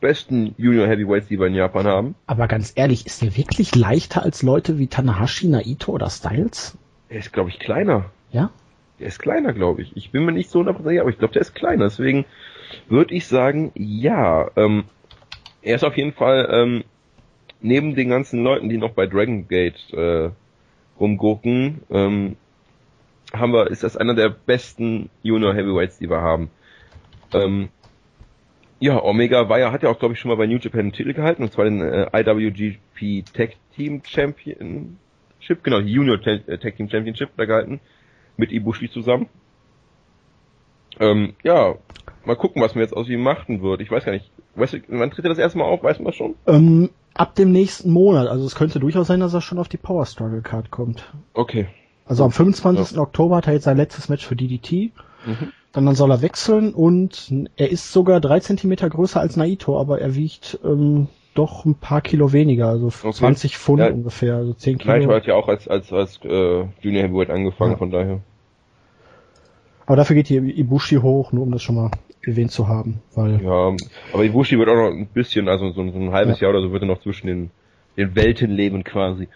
[0.00, 2.14] besten Junior Heavyweights, die wir in Japan haben.
[2.26, 6.76] Aber ganz ehrlich, ist der wirklich leichter als Leute wie Tanahashi, Naito oder Styles?
[7.08, 8.06] Er ist, glaube ich, kleiner.
[8.30, 8.50] Ja?
[8.98, 9.96] Der ist kleiner, glaube ich.
[9.96, 11.84] Ich bin mir nicht so 100% sicher, aber ich glaube, der ist kleiner.
[11.84, 12.26] Deswegen
[12.88, 14.50] würde ich sagen, ja.
[14.56, 14.84] Ähm,
[15.62, 16.84] er ist auf jeden Fall ähm,
[17.60, 20.30] neben den ganzen Leuten, die noch bei Dragon Gate äh,
[20.98, 22.36] rumgucken, ähm,
[23.32, 26.50] haben wir, ist das einer der besten Junior Heavyweights, die wir haben.
[27.34, 27.68] Ähm,
[28.78, 30.92] ja, Omega war ja, hat ja auch, glaube ich, schon mal bei New Japan einen
[30.92, 37.30] Titel gehalten, und zwar den äh, IWGP Tag Team Championship, genau, Junior Tag Team Championship
[37.36, 37.80] da gehalten
[38.36, 39.28] mit Ibushi zusammen.
[40.98, 41.76] Ähm, ja,
[42.24, 43.80] mal gucken, was mir jetzt aus ihm machen wird.
[43.80, 44.30] Ich weiß gar nicht.
[44.56, 45.82] Weißt du, wann tritt er das erste Mal auf?
[45.82, 46.34] Weiß man schon?
[46.46, 48.26] Ähm, ab dem nächsten Monat.
[48.26, 51.12] Also es könnte durchaus sein, dass er schon auf die Power Struggle Card kommt.
[51.34, 51.66] Okay.
[52.06, 52.96] Also am 25.
[52.96, 53.02] Ja.
[53.02, 54.92] Oktober hat er jetzt sein letztes Match für DDT.
[55.26, 55.52] Mhm.
[55.72, 60.00] Dann, dann soll er wechseln und er ist sogar drei Zentimeter größer als Naito, aber
[60.00, 63.12] er wiegt ähm, doch ein paar Kilo weniger, also okay.
[63.12, 64.94] 20 Pfund ja, ungefähr, also 10 Kilo.
[64.94, 67.76] Naito hat ja auch als, als, als äh, Junior Heavyweight angefangen, ja.
[67.76, 68.20] von daher.
[69.84, 71.90] Aber dafür geht hier Ibushi hoch, nur um das schon mal
[72.26, 73.40] erwähnt zu haben, weil.
[73.42, 73.72] Ja,
[74.12, 76.48] aber Ibushi wird auch noch ein bisschen, also so, so ein halbes ja.
[76.48, 77.50] Jahr oder so wird er noch zwischen den,
[77.96, 79.28] den Welten leben quasi.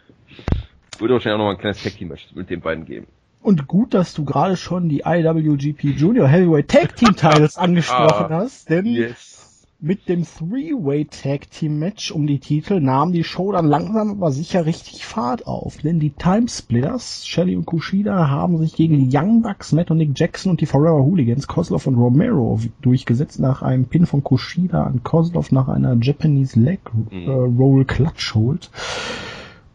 [0.98, 3.07] Würde wahrscheinlich auch noch mal ein kleines Tag Team mit den beiden geben.
[3.42, 8.40] Und gut, dass du gerade schon die IWGP Junior Heavyweight Tag Team Titles angesprochen ah,
[8.40, 9.39] hast, denn yes.
[9.83, 14.31] Mit dem Three-Way Tag Team Match um die Titel nahm die Show dann langsam aber
[14.31, 19.40] sicher richtig Fahrt auf, denn die Timesplitters, Shelly und Kushida, haben sich gegen die Young
[19.40, 23.87] Bucks, Matt und Nick Jackson und die Forever Hooligans, Kozlov und Romero durchgesetzt nach einem
[23.87, 28.71] Pin von Kushida an Kozlov nach einer Japanese Leg äh, Roll Clutch Hold.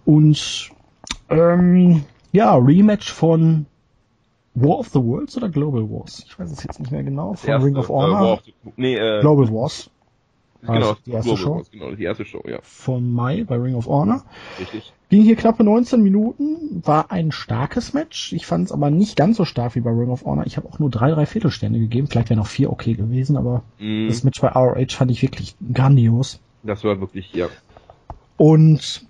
[0.05, 0.69] Und
[1.29, 3.65] ähm, ja, Rematch von
[4.53, 6.23] War of the Worlds oder Global Wars?
[6.27, 7.33] Ich weiß es jetzt nicht mehr genau.
[7.33, 8.39] Von erste, Ring of Honor.
[8.45, 9.89] Äh, nee, äh, Global Wars.
[10.65, 11.63] Genau, die erste Show.
[11.71, 12.59] Genau, die erste Show, ja.
[12.61, 14.23] Von Mai bei Ring of Honor.
[14.59, 14.93] Richtig.
[15.09, 18.33] Ging hier knappe 19 Minuten, war ein starkes Match.
[18.33, 20.45] Ich fand es aber nicht ganz so stark wie bei Ring of Honor.
[20.45, 22.07] Ich habe auch nur drei, drei Viertelsterne gegeben.
[22.07, 24.07] Vielleicht wären auch vier okay gewesen, aber mm.
[24.07, 26.39] das Match bei ROH fand ich wirklich grandios.
[26.63, 27.47] Das war wirklich, ja.
[28.37, 29.05] Und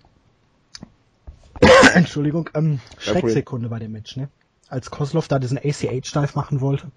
[1.93, 4.29] Entschuldigung, ähm, Schrecksekunde bei dem Match, ne?
[4.67, 6.91] Als Koslov da diesen ACH-Dive machen wollte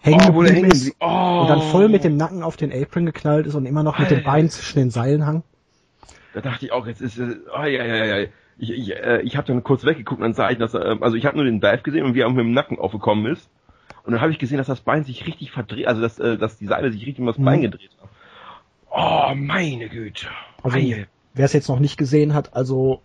[0.00, 1.40] hängen oh, geblieben ist oh.
[1.42, 4.10] und dann voll mit dem Nacken auf den Apron geknallt ist und immer noch mit
[4.10, 5.42] dem Bein zwischen den Seilen hang.
[6.34, 8.26] Da dachte ich auch, jetzt ist es, oh, ja, ja, ja,
[8.58, 11.16] ich, ich, äh, ich habe dann kurz weggeguckt und dann sah ich, dass er, also
[11.16, 13.48] ich habe nur den Dive gesehen und wie er mit dem Nacken aufgekommen ist.
[14.04, 16.58] Und dann habe ich gesehen, dass das Bein sich richtig verdreht, also dass, äh, dass
[16.58, 17.44] die Seile sich richtig um das mhm.
[17.44, 18.10] Bein gedreht haben.
[18.90, 20.26] Oh, meine Güte.
[20.62, 23.00] Also, wer es jetzt noch nicht gesehen hat, also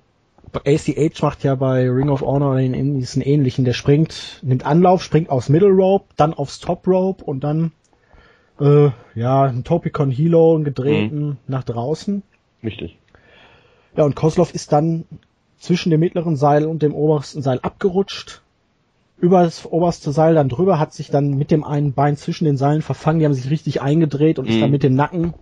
[0.64, 5.30] ACH macht ja bei Ring of Honor den, diesen ähnlichen, der springt, nimmt Anlauf, springt
[5.30, 7.72] aufs Middle Rope, dann aufs Top Rope und dann
[8.60, 11.38] äh, ja, ein Topicon Hilo, einen gedrehten mhm.
[11.48, 12.24] nach draußen.
[12.64, 12.98] Richtig.
[13.96, 15.06] Ja, und Koslov ist dann
[15.58, 18.42] zwischen dem mittleren Seil und dem obersten Seil abgerutscht.
[19.18, 22.58] Über das oberste Seil dann drüber, hat sich dann mit dem einen Bein zwischen den
[22.58, 24.52] Seilen verfangen, die haben sich richtig eingedreht und mhm.
[24.52, 25.34] ist dann mit dem Nacken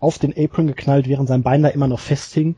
[0.00, 2.56] auf den Apron geknallt, während sein Bein da immer noch festhing.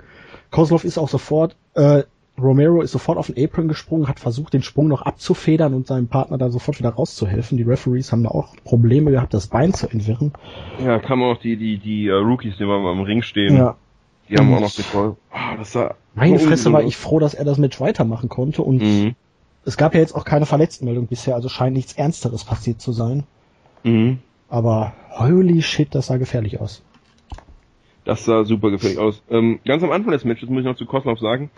[0.57, 2.05] Kozlov ist auch sofort, äh,
[2.41, 6.09] Romero ist sofort auf den Apron gesprungen, hat versucht, den Sprung noch abzufedern und seinem
[6.09, 7.59] Partner da sofort wieder rauszuhelfen.
[7.59, 10.33] Die Referees haben da auch Probleme gehabt, das Bein zu entwirren.
[10.83, 13.55] Ja, kamen auch die, die, die uh, Rookies, die immer am Ring stehen.
[13.55, 13.77] Ja.
[14.31, 15.17] Die haben und auch noch getroffen.
[15.31, 18.81] Oh, das war meine Fresse war ich froh, dass er das Match weitermachen konnte und
[18.81, 19.15] mhm.
[19.67, 23.25] es gab ja jetzt auch keine Verletztenmeldung bisher, also scheint nichts Ernsteres passiert zu sein.
[23.85, 24.21] Mhm.
[24.49, 26.83] Aber holy shit, das sah gefährlich aus.
[28.07, 29.23] Das sah super gefährlich aus.
[29.29, 31.51] Ähm, ganz am Anfang des Matches muss ich noch zu Kosloff sagen,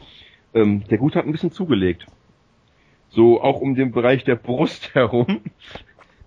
[0.54, 2.06] ähm, der Gut hat ein bisschen zugelegt.
[3.10, 5.42] So auch um den Bereich der Brust herum.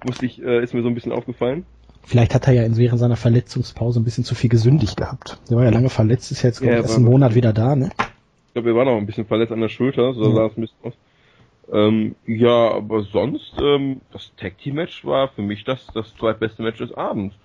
[0.05, 1.65] Musste ich, äh, ist mir so ein bisschen aufgefallen.
[2.03, 5.39] Vielleicht hat er ja während seiner Verletzungspause ein bisschen zu viel gesündigt gehabt.
[5.49, 7.89] Der war ja lange verletzt, ist jetzt ja, erst einen Monat wieder da, ne?
[8.47, 10.35] Ich glaube, er war noch ein bisschen verletzt an der Schulter, so mhm.
[10.35, 10.93] sah es ein bisschen aus.
[11.71, 16.61] Ähm, ja, aber sonst, ähm, das Tag Team Match war für mich das, das zweitbeste
[16.61, 17.35] Match des Abends.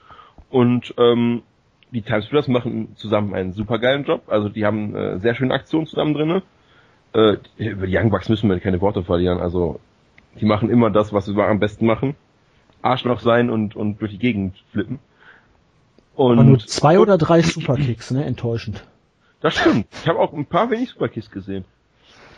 [0.51, 1.43] Und ähm,
[1.91, 4.25] die Timesplitters machen zusammen einen supergeilen Job.
[4.29, 6.43] Also die haben äh, sehr schöne Aktionen zusammen drinne.
[7.13, 9.39] Äh, über die Young Bucks müssen wir keine Worte verlieren.
[9.39, 9.81] Also
[10.41, 12.15] die machen immer das, was sie am besten machen.
[12.83, 14.99] Arschloch sein und, und durch die Gegend flippen.
[16.15, 18.25] Und Aber nur zwei oder drei Superkicks, ne?
[18.25, 18.85] Enttäuschend.
[19.41, 19.87] Das stimmt.
[20.03, 21.65] Ich habe auch ein paar wenig Superkicks gesehen.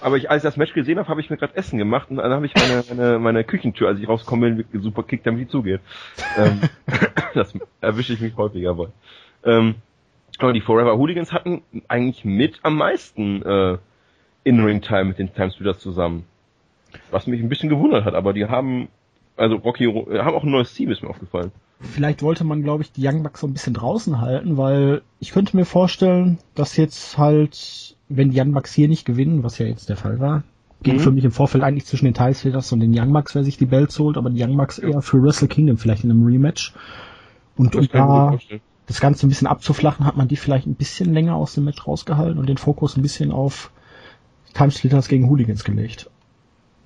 [0.00, 2.16] Aber ich, als ich das Match gesehen habe, habe ich mir gerade Essen gemacht und
[2.16, 5.48] dann habe ich meine, meine, meine Küchentür, als ich rauskomme, bin, super kickt, damit die
[5.48, 5.80] zugeht.
[6.36, 6.60] ähm,
[7.34, 8.88] das erwische ich mich häufiger bei.
[9.48, 9.76] Ähm,
[10.38, 13.78] aber die Forever Hooligans hatten eigentlich mit am meisten äh,
[14.44, 16.24] In-Ring-Time mit den Timespeeders zusammen.
[17.10, 18.88] Was mich ein bisschen gewundert hat, aber die haben,
[19.36, 21.50] also Rocky, haben auch ein neues Team, ist mir aufgefallen.
[21.80, 25.32] Vielleicht wollte man, glaube ich, die Young Bucks so ein bisschen draußen halten, weil ich
[25.32, 29.66] könnte mir vorstellen, dass jetzt halt, wenn die Young Bucks hier nicht gewinnen, was ja
[29.66, 30.44] jetzt der Fall war,
[30.82, 31.00] ging mhm.
[31.00, 33.66] für mich im Vorfeld eigentlich zwischen den Timespeeders und den Young Bucks, wer sich die
[33.66, 36.72] Belts holt, aber die Young Bucks eher für Wrestle Kingdom vielleicht in einem Rematch.
[37.56, 38.38] Und da
[38.88, 41.86] das Ganze ein bisschen abzuflachen, hat man die vielleicht ein bisschen länger aus dem Match
[41.86, 43.70] rausgehalten und den Fokus ein bisschen auf
[44.54, 46.10] Timesplitters gegen Hooligans gelegt.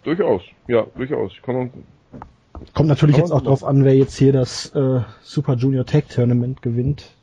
[0.02, 1.32] Durchaus, ja, durchaus.
[1.42, 1.70] Kann
[2.74, 6.60] Kommt natürlich jetzt auch darauf an, wer jetzt hier das äh, Super Junior Tag Tournament
[6.60, 7.14] gewinnt.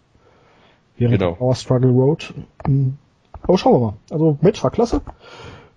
[0.97, 1.37] Während genau.
[1.39, 2.33] Our Struggle Road.
[2.65, 2.97] Hm.
[3.43, 3.93] Aber schauen wir mal.
[4.09, 5.01] Also Match war klasse.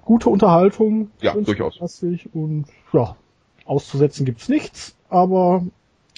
[0.05, 1.11] Gute Unterhaltung.
[1.21, 1.79] Ja, durchaus.
[2.33, 3.17] Und ja,
[3.65, 5.65] auszusetzen gibt's nichts, aber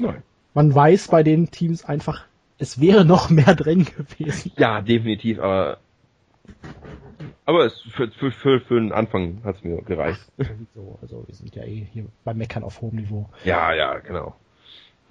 [0.01, 0.23] Nein.
[0.55, 2.25] man weiß bei den Teams einfach,
[2.65, 4.53] es wäre noch mehr drin gewesen.
[4.57, 5.79] Ja, definitiv, aber
[7.47, 10.21] aber es, für, für, für, für den Anfang hat es mir gereicht.
[10.75, 13.29] So, also wir sind ja eh hier beim Meckern auf hohem Niveau.
[13.45, 14.35] Ja, ja, genau.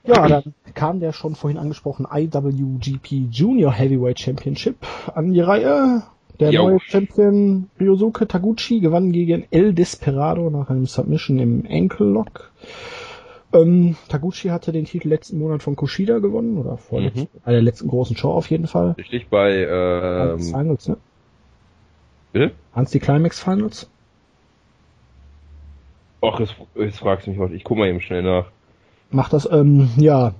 [0.05, 4.77] Ja, dann kam der schon vorhin angesprochene IWGP Junior Heavyweight Championship
[5.13, 6.03] an die Reihe.
[6.39, 6.67] Der jo.
[6.67, 12.51] neue Champion Ryosuke Taguchi gewann gegen El Desperado nach einem Submission im Ankle Lock.
[13.53, 17.27] Ähm, Taguchi hatte den Titel letzten Monat von Kushida gewonnen, oder vor mhm.
[17.45, 18.95] bei der letzten großen Show auf jeden Fall.
[18.97, 20.97] Richtig, bei ähm, Finals, ne?
[22.31, 22.51] Bitte?
[22.73, 23.89] Hans die Climax Finals?
[26.21, 27.51] Ach, jetzt, jetzt fragst du mich was.
[27.51, 28.47] Ich guck mal eben schnell nach.
[29.11, 30.33] Mach das, ähm, ja.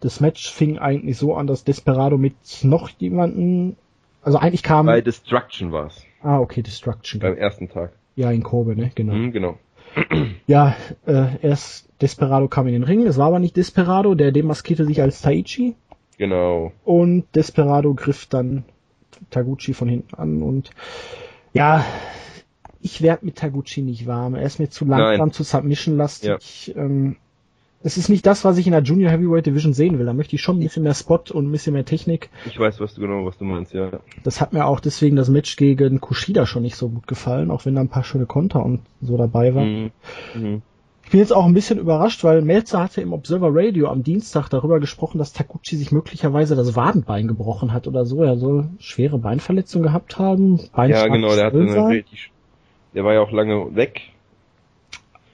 [0.00, 3.76] Das Match fing eigentlich so an, dass Desperado mit noch jemanden,
[4.22, 4.86] also eigentlich kam...
[4.86, 6.04] Bei Destruction war's.
[6.22, 7.20] Ah, okay, Destruction.
[7.20, 7.92] Beim ersten Tag.
[8.16, 9.12] Ja, in Kobe, ne, genau.
[9.12, 9.58] Mhm, genau.
[10.46, 10.76] Ja,
[11.06, 15.02] äh, erst Desperado kam in den Ring, es war aber nicht Desperado, der demaskierte sich
[15.02, 15.74] als Taichi.
[16.18, 16.72] Genau.
[16.84, 18.64] Und Desperado griff dann
[19.30, 20.70] Taguchi von hinten an und
[21.52, 21.84] ja,
[22.80, 24.34] ich werde mit Taguchi nicht warm.
[24.34, 25.32] Er ist mir zu langsam, Nein.
[25.32, 26.68] zu submission-lastig.
[26.68, 26.76] Ja.
[26.76, 27.16] Ähm,
[27.82, 30.04] es ist nicht das, was ich in der Junior Heavyweight Division sehen will.
[30.04, 32.28] Da möchte ich schon ein bisschen mehr Spot und ein bisschen mehr Technik.
[32.46, 33.90] Ich weiß, was du genau, was du meinst, ja.
[34.22, 37.64] Das hat mir auch deswegen das Match gegen Kushida schon nicht so gut gefallen, auch
[37.64, 39.92] wenn da ein paar schöne Konter und so dabei waren.
[40.34, 40.42] Mhm.
[40.42, 40.62] Mhm.
[41.04, 44.48] Ich bin jetzt auch ein bisschen überrascht, weil Melzer hatte im Observer Radio am Dienstag
[44.48, 48.22] darüber gesprochen, dass Takuchi sich möglicherweise das Wadenbein gebrochen hat oder so.
[48.22, 50.60] Er soll schwere Beinverletzungen gehabt haben.
[50.76, 52.30] ja, genau, der hatte eine richtig,
[52.94, 54.02] der war ja auch lange weg.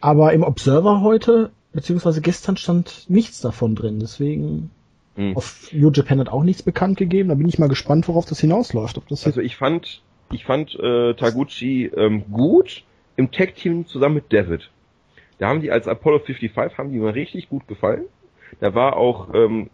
[0.01, 4.71] Aber im Observer heute, beziehungsweise gestern stand nichts davon drin, deswegen
[5.15, 5.37] hm.
[5.37, 7.29] auf New Japan hat auch nichts bekannt gegeben.
[7.29, 8.99] Da bin ich mal gespannt, worauf das hinausläuft.
[8.99, 12.83] Ob das also ich fand, ich fand äh, Taguchi ähm, gut
[13.17, 14.71] im Tag Team zusammen mit David.
[15.39, 18.07] Da haben die als Apollo 55 haben die mir richtig gut gefallen.
[18.61, 19.71] Da war auch ähm,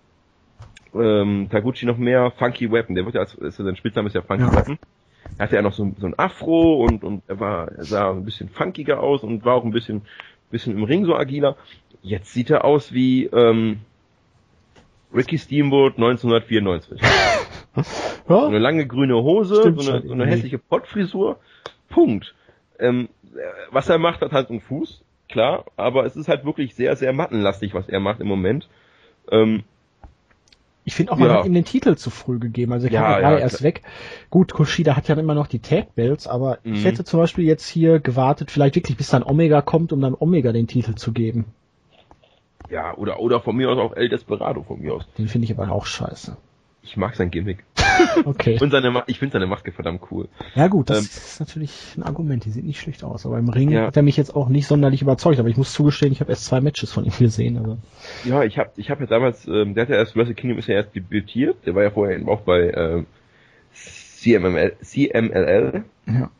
[0.94, 2.94] ähm, Taguchi noch mehr Funky Weapon.
[2.94, 4.54] Der wird ja als ist ja sein Spitzname ist ja Funky ja.
[4.54, 4.78] Weapon.
[5.38, 8.24] Er hatte ja noch so, so ein Afro und und er war er sah ein
[8.24, 10.02] bisschen funkiger aus und war auch ein bisschen
[10.52, 11.56] bisschen im Ring so agiler.
[12.02, 13.80] Jetzt sieht er aus wie ähm,
[15.12, 17.00] Ricky Steamboat 1994.
[17.76, 17.84] ja?
[18.26, 21.40] So eine lange grüne Hose, Stimmt so eine, so eine hässliche Pottfrisur.
[21.88, 22.34] Punkt.
[22.78, 23.08] Ähm,
[23.70, 27.12] was er macht, hat halt einen Fuß klar, aber es ist halt wirklich sehr, sehr
[27.12, 28.68] mattenlastig, was er macht im Moment.
[29.30, 29.64] Ähm,
[30.84, 31.38] ich finde auch, man ja.
[31.38, 32.72] hat ihm den Titel zu früh gegeben.
[32.72, 33.82] Also er kam ja, ja, erst weg.
[34.30, 36.74] Gut, Kushida hat ja immer noch die Tag Belts, aber mhm.
[36.74, 40.16] ich hätte zum Beispiel jetzt hier gewartet, vielleicht wirklich bis dann Omega kommt, um dann
[40.18, 41.44] Omega den Titel zu geben.
[42.68, 45.06] Ja, oder, oder von mir aus auch El Desperado von mir aus.
[45.18, 46.36] Den finde ich aber auch scheiße.
[46.82, 47.64] Ich mag sein Gimmick.
[48.24, 48.58] Okay.
[48.60, 50.28] Und seine, ich finde seine Maske verdammt cool.
[50.54, 53.26] Ja gut, das Ähm, ist natürlich ein Argument, die sieht nicht schlecht aus.
[53.26, 53.86] Aber im Ring Ja.
[53.86, 55.38] hat er mich jetzt auch nicht sonderlich überzeugt.
[55.38, 57.58] Aber ich muss zugestehen, ich habe erst zwei Matches von ihm gesehen.
[57.58, 57.78] Also.
[58.24, 60.68] Ja, ich habe ich hab ja damals, ähm, der hat ja erst, Wrestle Kingdom ist
[60.68, 63.06] ja erst debütiert, der war ja vorher eben auch bei ähm,
[63.74, 66.30] CMML, CMLL Ja.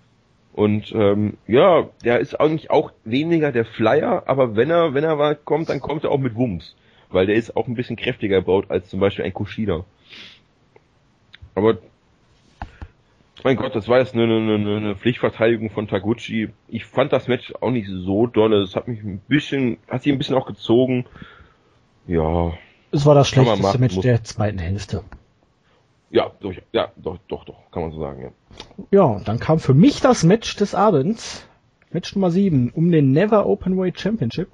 [0.52, 5.16] und ähm, ja, der ist eigentlich auch weniger der Flyer, aber wenn er, wenn er
[5.16, 6.74] mal kommt, dann kommt er auch mit Wumms,
[7.10, 9.84] weil der ist auch ein bisschen kräftiger gebaut als zum Beispiel ein Kushida.
[11.54, 11.78] Aber
[13.44, 16.50] mein Gott, das war jetzt eine, eine, eine Pflichtverteidigung von Taguchi.
[16.68, 18.62] Ich fand das Match auch nicht so dolle.
[18.62, 21.06] Es hat mich ein bisschen, hat sich ein bisschen auch gezogen.
[22.06, 22.52] Ja,
[22.92, 25.02] Es war das schlechteste machen, Match muss- der zweiten Hälfte.
[26.10, 28.30] ja, durch, ja, doch, doch, doch, kann man so sagen, ja.
[28.90, 31.46] Ja, und dann kam für mich das Match des Abends.
[31.90, 34.48] Match Nummer 7 um den Never Openweight Championship.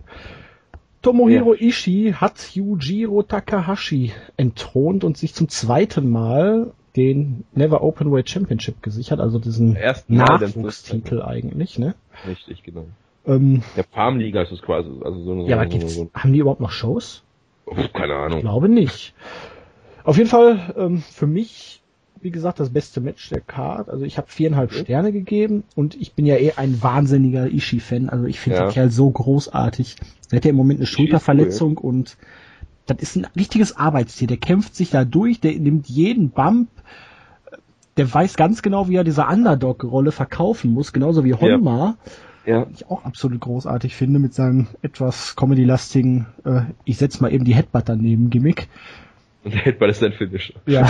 [1.02, 8.82] Tomohiro Ishii hat Yujiro Takahashi entthront und sich zum zweiten Mal den Never Openweight Championship
[8.82, 11.94] gesichert, also diesen Ersten Nachwuchstitel eigentlich, ne?
[12.26, 12.86] Richtig, genau.
[13.26, 16.32] Ähm, Der Farmliga ist es quasi, also so eine, ja, aber so, gibt's, so, haben
[16.32, 17.22] die überhaupt noch Shows?
[17.66, 18.40] so, keine Ich Ahnung.
[18.40, 19.14] glaube nicht.
[20.04, 21.82] Auf jeden Fall ähm, für mich,
[22.20, 23.90] wie gesagt, das beste Match der Card.
[23.90, 28.08] Also ich habe viereinhalb Sterne gegeben und ich bin ja eh ein wahnsinniger Ishii-Fan.
[28.08, 28.64] Also ich finde Ja.
[28.66, 29.96] den Kerl so großartig.
[30.30, 32.16] Der hat ja im Moment eine Schulterverletzung und
[32.88, 34.26] das ist ein richtiges Arbeitstier.
[34.26, 36.68] Der kämpft sich da durch, der nimmt jeden Bump.
[37.96, 41.96] Der weiß ganz genau, wie er diese Underdog-Rolle verkaufen muss, genauso wie Honma
[42.46, 47.44] Ja, ich auch absolut großartig finde mit seinem etwas comedy-lastigen, äh, ich setz mal eben
[47.44, 48.68] die Headbutt daneben Gimmick.
[49.44, 50.54] und der Headbutt ist sein Finisher.
[50.66, 50.88] Ja.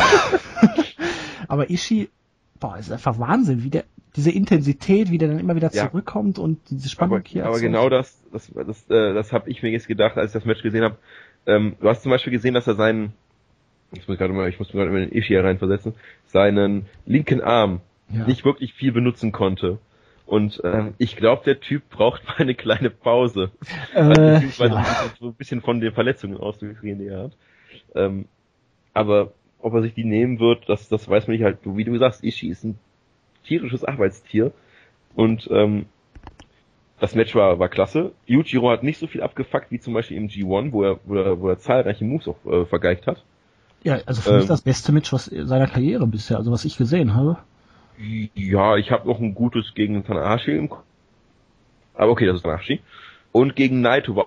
[1.48, 2.10] Aber Ishii,
[2.60, 3.84] boah, ist einfach Wahnsinn, wie der,
[4.14, 5.88] diese Intensität, wie der dann immer wieder Ja.
[5.88, 9.62] zurückkommt und diese Spannung Aber, hier aber genau das, das, das, äh, das habe ich
[9.62, 10.96] mir jetzt gedacht, als ich das Match gesehen habe.
[11.48, 13.12] Ähm, du hast zum Beispiel gesehen, dass er seinen,
[13.92, 15.94] ich muss gerade mal, ich muss gerade mal in den Ishii reinversetzen,
[16.26, 17.80] seinen linken Arm
[18.12, 18.26] Ja.
[18.26, 19.78] nicht wirklich viel benutzen konnte.
[20.26, 23.50] Und ähm, ich glaube, der Typ braucht mal eine kleine Pause.
[23.94, 25.10] Also, Äh, beziehungsweise ja.
[25.18, 27.32] so ein bisschen von den Verletzungen auszugehen, die er hat.
[27.94, 28.26] Ähm,
[28.92, 31.58] aber ob er sich die nehmen wird, das, das weiß man nicht halt.
[31.64, 32.78] Wie du sagst, Ishii ist ein
[33.44, 34.52] tierisches Arbeitstier.
[35.14, 35.86] Und ähm,
[37.00, 38.12] das Match war, war klasse.
[38.26, 41.40] Yujiro hat nicht so viel abgefuckt wie zum Beispiel im G1, wo er, wo er,
[41.40, 43.24] wo er zahlreiche Moves auch äh, vergeigt hat.
[43.82, 46.76] ja, also für mich ähm, das beste Match was seiner Karriere bisher, also was ich
[46.76, 47.38] gesehen habe.
[48.34, 50.84] Ja, ich habe noch ein gutes gegen Tanahashi im Kopf.
[51.94, 52.80] Aber okay, das ist Tanahashi.
[53.32, 54.26] Und gegen Naito war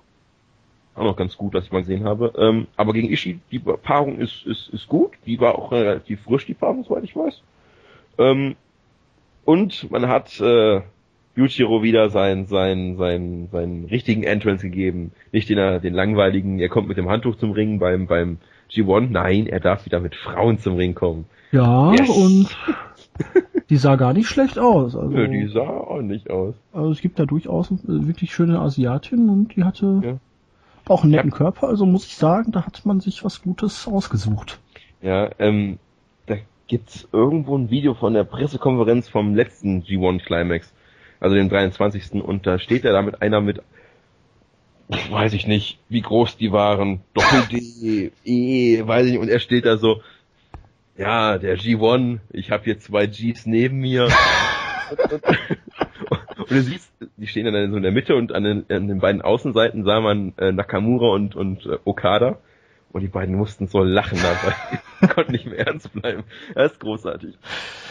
[0.95, 2.33] auch noch ganz gut, was ich mal gesehen habe.
[2.37, 5.13] Ähm, aber gegen Ishii, die Paarung ist, ist, ist gut.
[5.25, 7.41] Die war auch relativ frisch, die Paarung, soweit ich weiß.
[8.17, 8.55] Ähm,
[9.45, 10.81] und man hat äh,
[11.35, 15.11] Yujiro wieder sein, sein, sein, seinen richtigen Entrance gegeben.
[15.31, 18.37] Nicht den, den langweiligen, er kommt mit dem Handtuch zum Ring beim, beim
[18.71, 19.07] G1.
[19.11, 21.25] Nein, er darf wieder mit Frauen zum Ring kommen.
[21.51, 22.09] Ja, Yes.
[22.09, 22.47] und
[23.69, 24.95] die sah gar nicht schlecht aus.
[24.95, 26.55] Also, Nö, die sah ordentlich aus.
[26.73, 30.17] also es gibt da durchaus wirklich schöne Asiatinnen und die hatte Ja.
[30.87, 34.59] auch einen netten Körper, also muss ich sagen, da hat man sich was Gutes ausgesucht.
[35.01, 35.77] Ja, ähm,
[36.27, 36.35] da
[36.67, 40.73] gibt's irgendwo ein Video von der Pressekonferenz vom letzten G1 Climax,
[41.21, 42.21] also dem 23.
[42.21, 43.61] Und da steht er da mit einer mit,
[44.89, 49.65] weiß ich nicht, wie groß die waren, Doppel-D, E, weiß ich nicht, und er steht
[49.65, 50.01] da so,
[50.97, 54.03] ja, der G1, ich habe hier zwei Gs neben mir.
[56.09, 58.99] und, du siehst, die stehen dann so in der Mitte und an den, an den
[58.99, 62.39] beiden Außenseiten sah man äh, Nakamura und, und äh, Okada.
[62.93, 65.07] Und die beiden mussten so lachen dabei.
[65.13, 66.23] Konnten nicht mehr ernst bleiben.
[66.53, 67.37] Das ist großartig.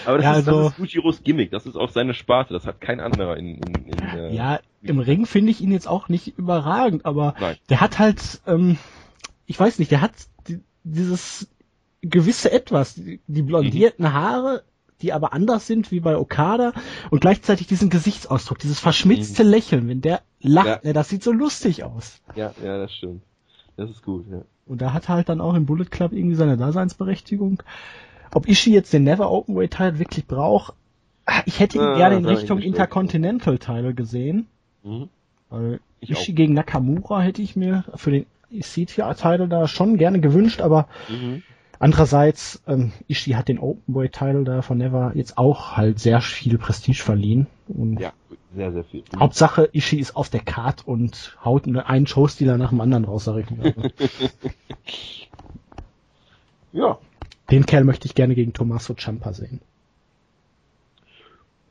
[0.04, 1.50] Aber das, Ja, ist, also- das ist Fujiros Gimmick.
[1.50, 2.52] Das ist auch seine Sparte.
[2.52, 5.88] Das hat kein anderer in, in, in äh, Ja, im Ring finde ich ihn jetzt
[5.88, 7.56] auch nicht überragend, aber Nein.
[7.70, 8.76] der hat halt, ähm,
[9.46, 10.12] ich weiß nicht, der hat
[10.48, 11.48] die, dieses
[12.02, 14.12] gewisse Etwas, die, die blondierten Mhm.
[14.12, 14.62] Haare,
[15.02, 16.72] die aber anders sind wie bei Okada
[17.10, 20.70] und gleichzeitig diesen Gesichtsausdruck, dieses verschmitzte Lächeln, wenn der lacht, Mhm.
[20.72, 20.80] Ja.
[20.84, 22.20] ne, das sieht so lustig aus.
[22.36, 23.22] ja, ja, das stimmt.
[23.76, 24.42] Das ist gut, ja.
[24.70, 27.61] Und da hat er halt dann auch im Bullet Club irgendwie seine Daseinsberechtigung.
[28.33, 30.74] Ob Ishii jetzt den Never Openweight Title wirklich braucht,
[31.44, 32.61] ich hätte ihn Ah, gerne in Richtung.
[32.61, 34.46] Intercontinental Title gesehen.
[34.85, 35.09] Mhm.
[35.48, 40.60] Weil Ich Ishii gegen Nakamura hätte ich mir für den EC-Title da schon gerne gewünscht,
[40.60, 41.42] aber Mhm.
[41.81, 47.02] Andererseits, ähm, Ishii hat den Openweight-Title da von Never jetzt auch halt sehr viel Prestige
[47.02, 47.46] verliehen.
[47.66, 48.12] Und Ja,
[48.54, 49.02] sehr, sehr viel.
[49.18, 53.24] Hauptsache, Ishii ist auf der Card und haut ne- einen Showstealer nach dem anderen raus,
[53.24, 53.74] sag ich mal.
[56.72, 56.98] Ja.
[57.50, 59.60] den Kerl möchte ich gerne gegen Tommaso Ciampa sehen.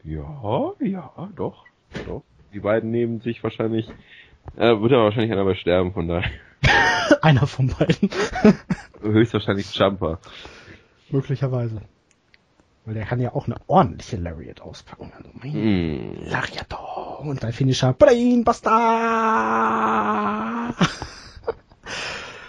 [0.03, 1.63] Ja, ja, doch.
[2.05, 2.23] doch.
[2.53, 3.87] Die beiden nehmen sich wahrscheinlich,
[4.57, 6.29] äh, wird aber wahrscheinlich einer sterben, von daher.
[7.21, 8.09] Einer von beiden.
[9.01, 10.19] Höchstwahrscheinlich Jumper.
[11.09, 11.81] Möglicherweise.
[12.85, 15.11] Weil der kann ja auch eine ordentliche Lariat auspacken.
[15.15, 16.15] Also, mein Hm.
[16.25, 17.19] Lariator.
[17.19, 18.69] Und dann Finisher Brainbuster.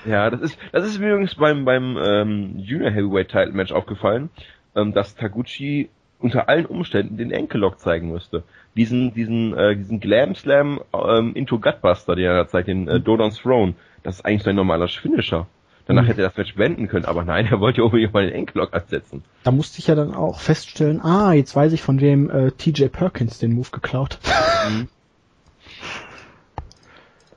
[0.07, 4.31] Ja, das ist, das ist mir übrigens beim, beim ähm, Junior Heavyweight Title Match aufgefallen,
[4.75, 8.43] ähm, dass Taguchi unter allen Umständen den Enkellock zeigen müsste.
[8.77, 13.39] Diesen, diesen, äh, diesen Glam Slam ähm, into Gutbuster, den er zeigt, den äh, Dodon's
[13.39, 15.47] Throne, das ist eigentlich sein normaler Finisher.
[15.87, 16.07] Danach Mhm.
[16.07, 19.25] hätte er das Match wenden können, aber nein, er wollte unbedingt mal den Enkellock ansetzen.
[19.43, 22.87] Da musste ich ja dann auch feststellen, ah, jetzt weiß ich, von wem äh, TJ
[22.87, 24.19] Perkins den Move geklaut.
[24.25, 24.71] hat.
[24.71, 24.89] Mhm.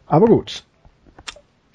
[0.06, 0.64] Aber gut.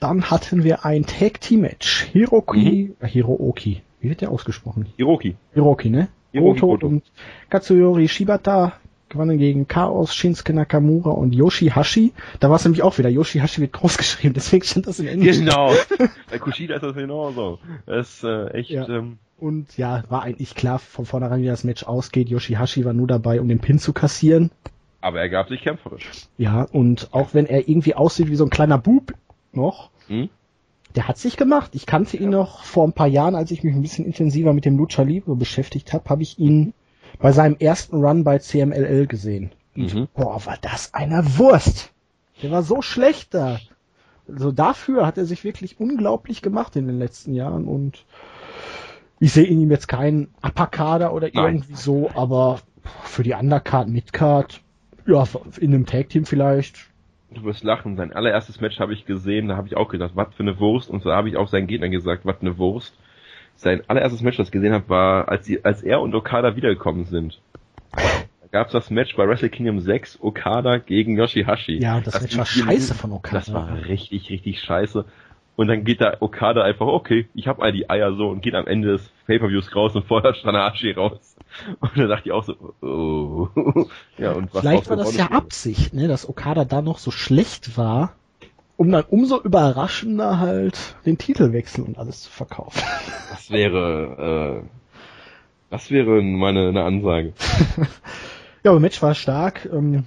[0.00, 2.04] Dann hatten wir ein Tag Team Match.
[2.12, 3.82] Hiroki, äh, Hirooki.
[4.00, 4.86] Wie wird der ausgesprochen?
[4.96, 5.34] Hiroki.
[5.54, 6.08] Hiroki, ne?
[6.30, 6.86] Hiroki Goto Goto.
[6.86, 7.02] und
[7.50, 8.74] Katsuyori Shibata
[9.10, 12.12] gewannen gegen Chaos, Shinsuke Nakamura und Yoshihashi.
[12.40, 15.38] Da war es nämlich auch wieder, Yoshihashi wird groß geschrieben, deswegen stand das in Englisch.
[15.38, 15.72] Genau.
[16.30, 17.58] Bei Kushida ist das genauso.
[17.86, 18.88] Das ist äh, echt, Ja.
[18.88, 22.28] ähm, Und ja, war eigentlich klar von vornherein, wie das Match ausgeht.
[22.28, 24.50] Yoshihashi war nur dabei, um den Pin zu kassieren.
[25.00, 26.08] aber er gab sich kämpferisch.
[26.38, 29.14] Ja, und auch wenn er irgendwie aussieht wie so ein kleiner Bub
[29.52, 30.28] noch, Hm?
[30.96, 31.70] der hat sich gemacht.
[31.74, 34.64] Ich kannte ihn noch vor ein paar Jahren, als ich mich ein bisschen intensiver mit
[34.64, 36.72] dem Lucha Libre beschäftigt habe, habe ich ihn
[37.18, 39.50] bei seinem ersten Run bei CMLL gesehen.
[39.74, 40.08] Mhm.
[40.14, 41.92] Boah, war das eine Wurst!
[42.42, 43.58] Der war so schlecht da.
[44.28, 48.04] Also dafür hat er sich wirklich unglaublich gemacht in den letzten Jahren und
[49.20, 51.54] ich sehe in ihm jetzt keinen Upper-Kader oder Nein.
[51.56, 52.60] irgendwie so, aber
[53.02, 54.60] für die Undercard, Midcard,
[55.06, 55.24] ja,
[55.58, 56.88] in einem Tag-Team vielleicht,
[57.30, 57.96] Du wirst lachen.
[57.96, 60.88] Sein allererstes Match habe ich gesehen, da habe ich auch gedacht, was für eine Wurst.
[60.88, 62.94] Und so habe ich auch seinen Gegner gesagt, was eine Wurst.
[63.58, 67.06] Sein allererstes Match, das ich gesehen habe, war, als, sie, als er und Okada wiedergekommen
[67.06, 67.40] sind.
[67.92, 71.82] Da gab es das Match bei Wrestle Kingdom 6, Okada gegen Yoshihashi.
[71.82, 73.38] Ja, das Match ging war scheiße von Okada.
[73.38, 75.04] Das war richtig, richtig scheiße.
[75.56, 78.54] Und dann geht da Okada einfach, okay, ich hab all die Eier so und geht
[78.54, 81.36] am Ende des Pay-Per-Views raus und fordert Tanahashi raus.
[81.80, 83.48] Und dann dachte ich auch so, oh.
[84.18, 87.76] Ja, und was Vielleicht war das ja Absicht, ne, dass Okada da noch so schlecht
[87.76, 88.12] war,
[88.78, 92.80] um dann umso überraschender halt den Titel wechseln und alles zu verkaufen.
[93.28, 94.68] Das wäre, äh,
[95.68, 97.34] das wäre meine eine Ansage.
[98.64, 99.68] Ja, aber Match war stark.
[99.72, 100.04] Ähm,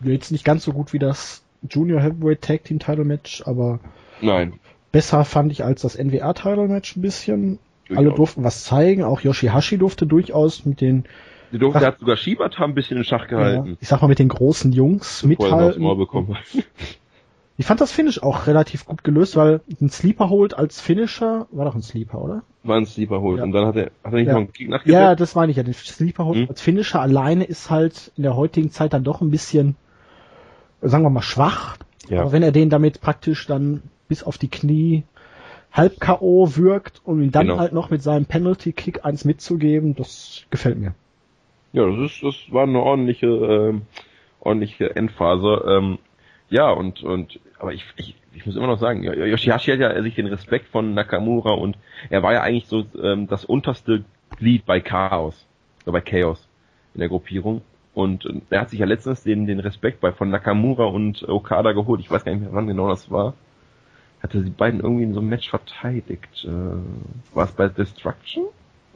[0.00, 3.78] jetzt nicht ganz so gut wie das Junior Heavyweight Tag Team Title Match, aber
[4.22, 4.54] Nein.
[4.90, 7.58] besser fand ich als das NWA Title Match ein bisschen.
[7.90, 8.16] Alle Durchaus.
[8.16, 11.04] durften was zeigen, auch Yoshihashi durfte durfte mit den,
[11.52, 13.76] Die durfte, der hat sogar Shibata ein bisschen in Schach ja, gehalten.
[13.80, 15.84] ich sag mal, mit den großen Jungs mithalten.
[15.84, 16.36] Ohr bekommen.
[17.56, 21.66] Ich fand das Finish auch relativ gut gelöst, weil ein Sleeper holt als Finisher, war
[21.66, 22.42] doch ein Sleeper, oder?
[22.62, 23.36] War ein Sleeper holt.
[23.36, 23.44] Ja.
[23.44, 24.32] Und dann hat er, hat er nicht Ja.
[24.32, 24.94] noch einen Kick nachgesetzt?
[24.98, 25.62] Ja, das meine ich ja.
[25.62, 26.46] Den Sleeper holt Hm.
[26.48, 29.76] als Finisher alleine ist halt in der heutigen Zeit dann doch ein bisschen,
[30.80, 31.76] sagen wir mal, schwach.
[32.08, 32.22] Ja.
[32.22, 35.02] Aber wenn er den damit praktisch dann bis auf die Knie
[35.70, 36.56] halb K.O.
[36.56, 37.58] wirkt und ihn dann Genau.
[37.58, 40.94] halt noch mit seinem Penalty-Kick eins mitzugeben, das gefällt mir.
[41.72, 43.82] Ja, das ist, das war eine ordentliche, ähm,
[44.40, 45.64] ordentliche Endphase.
[45.68, 45.98] Ähm,
[46.48, 50.16] ja, und, und, aber ich, ich, ich muss immer noch sagen, Yoshihashi hat ja sich
[50.16, 51.76] den Respekt von Nakamura und
[52.10, 54.04] er war ja eigentlich so ähm, das unterste
[54.36, 55.46] Glied bei Chaos,
[55.84, 56.48] oder bei Chaos
[56.94, 57.62] in der Gruppierung.
[57.94, 61.72] Und äh, er hat sich ja letztens den, den Respekt bei von Nakamura und Okada
[61.72, 62.00] geholt.
[62.00, 63.34] Ich weiß gar nicht mehr, wann genau das war.
[64.22, 66.44] Hatte die beiden irgendwie in so einem Match verteidigt.
[66.44, 68.46] Äh, war es bei Destruction?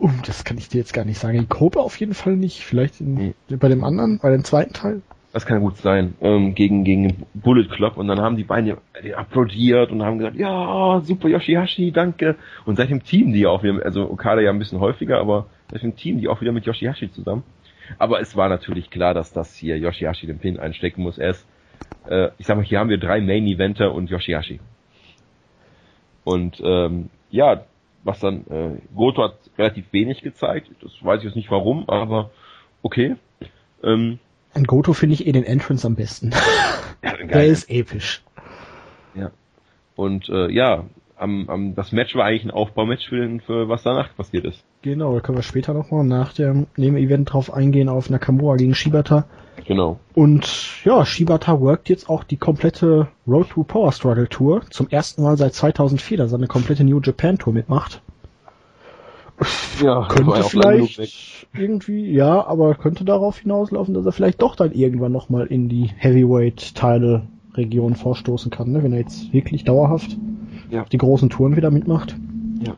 [0.04, 1.38] Uh, das kann ich dir jetzt gar nicht sagen.
[1.38, 2.62] In Kobe auf jeden Fall nicht.
[2.62, 5.00] Vielleicht in, bei dem anderen, bei dem zweiten Teil.
[5.32, 6.12] Das kann gut sein.
[6.20, 10.36] Ähm, gegen, gegen Bullet Club und dann haben die beiden die applaudiert und haben gesagt,
[10.36, 12.36] ja, super Yoshihashi, danke.
[12.66, 16.20] Und seitdem teamen die auch wieder, also Okada ja ein bisschen häufiger, aber seitdem teamen
[16.20, 17.42] die auch wieder mit Yoshihashi zusammen.
[17.98, 21.16] Aber es war natürlich klar, dass das hier Yoshihashi den Pin einstecken muss.
[21.16, 21.48] Er ist,
[22.10, 24.60] äh, ich sag mal, hier haben wir drei Main-Eventer und Yoshihashi.
[26.24, 27.64] Und ähm, ja,
[28.04, 30.70] was dann, äh, Goto hat relativ wenig gezeigt.
[30.82, 32.30] Das weiß ich jetzt nicht warum, aber
[32.82, 33.16] okay.
[33.82, 34.18] Ähm,
[34.52, 36.30] An Goto finde ich eh den Entrance am besten.
[37.02, 37.16] ja.
[37.26, 38.22] Der ist episch.
[39.14, 39.30] Ja.
[39.96, 40.84] Und äh, ja,
[41.16, 44.64] am, am, das Match war eigentlich ein Aufbaumatch für, den, für was danach passiert ist.
[44.84, 49.24] Genau, da können wir später nochmal nach dem Nebenevent drauf eingehen auf Nakamura gegen Shibata.
[49.66, 49.98] Genau.
[50.12, 54.60] Und ja, Shibata workt jetzt auch die komplette Road to Power Struggle Tour.
[54.68, 58.02] Zum ersten Mal seit 2004, dass er eine komplette New Japan Tour mitmacht.
[59.82, 65.12] Ja, Könnte vielleicht irgendwie, ja, aber könnte darauf hinauslaufen, dass er vielleicht doch dann irgendwann
[65.12, 67.22] nochmal in die Heavyweight Title
[67.54, 68.82] Region vorstoßen kann, ne?
[68.82, 70.18] wenn er jetzt wirklich dauerhaft
[70.70, 70.84] Ja.
[70.92, 72.14] die großen Touren wieder mitmacht.
[72.66, 72.74] Ja.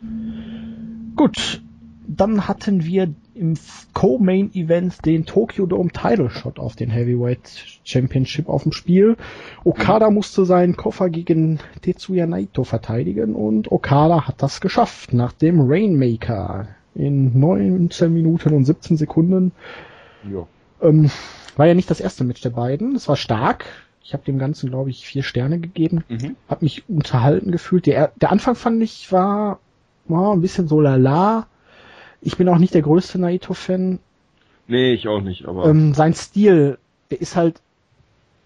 [1.17, 1.63] Gut,
[2.09, 3.55] dann hatten wir im
[3.93, 9.17] Co-Main Event den Tokyo Dome Title Shot auf den Heavyweight Championship auf dem Spiel.
[9.65, 15.61] Okada musste seinen Koffer gegen Tetsuya Naito verteidigen und Okada hat das geschafft nach dem
[15.61, 16.69] Rainmaker.
[16.95, 19.53] in 19 Minuten und 17 Sekunden.
[20.31, 20.47] Ja.
[20.81, 21.11] Ähm,
[21.57, 22.97] war ja nicht das erste Match der beiden.
[22.97, 23.67] Es war stark.
[24.03, 26.05] Ich habe dem Ganzen, glaube ich, vier Sterne gegeben.
[26.09, 26.37] Mhm.
[26.49, 27.87] Hab mich unterhalten gefühlt.
[27.87, 29.59] Der, der Anfang fand ich war,
[30.07, 31.49] war ein bisschen so lala.
[32.27, 34.01] Ich bin auch nicht der größte Naito-Fan.
[34.67, 35.67] Nee, ich auch nicht, aber.
[35.67, 36.77] Ähm, sein Stil,
[37.11, 37.61] der ist halt,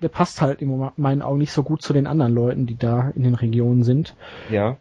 [0.02, 3.10] der passt halt in meinen Augen nicht so gut zu den anderen Leuten, die da
[3.16, 4.14] in den Regionen sind.
[4.50, 4.76] ja,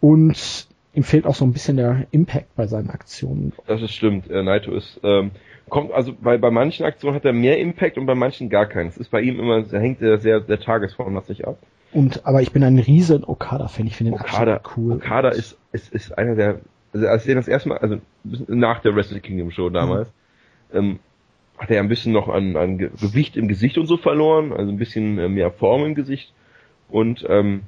[0.00, 3.52] Und ihm fehlt auch so ein bisschen der Impact bei seinen Aktionen.
[3.66, 4.30] das ist stimmt.
[4.30, 5.30] Äh, Naito ist, ähm,
[5.68, 8.88] kommt, also bei, bei manchen Aktionen hat er mehr Impact und bei manchen gar keinen.
[8.88, 11.58] Es ist bei ihm immer, da hängt er sehr, der Tagesform sich ab.
[11.92, 13.86] Und, aber ich bin ein riesen Okada-Fan.
[13.86, 14.94] Ich finde den Okada, cool.
[14.94, 16.60] Okada ist, ist, ist einer der,
[16.92, 17.98] also als ich den das erste Mal, also
[18.48, 20.08] nach der Wrestle Kingdom Show damals,
[20.72, 20.98] ähm,
[21.58, 24.70] hat er ein bisschen noch an, an Ge- Gewicht im Gesicht und so verloren, also
[24.70, 26.32] ein bisschen äh, mehr Form im Gesicht
[26.88, 27.62] und ähm,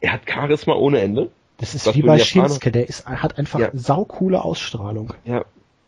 [0.00, 1.30] er hat Charisma ohne Ende.
[1.58, 3.70] Das ist wie bei Shinsuke, der ist, hat einfach Ja.
[3.74, 5.12] saukoole Ausstrahlung.
[5.24, 5.44] Ja,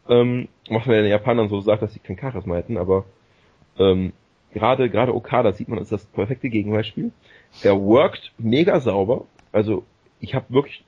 [0.09, 3.07] ähm, was man den Japanern so sagt, dass sie kein Charisma hätten, aber
[3.79, 4.13] ähm,
[4.53, 7.11] gerade gerade Okada sieht man, ist das perfekte Gegenbeispiel.
[7.63, 9.85] Er workt mega sauber, also
[10.21, 10.85] ich habe wirklich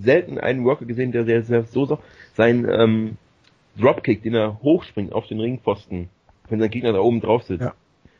[0.00, 2.02] selten einen Worker gesehen, der sehr, sehr so sauber,
[2.34, 3.16] sein ähm,
[3.78, 6.08] Dropkick, den er hochspringt auf den Ringpfosten,
[6.48, 7.62] wenn sein Gegner da oben drauf sitzt.
[7.62, 7.74] Ja.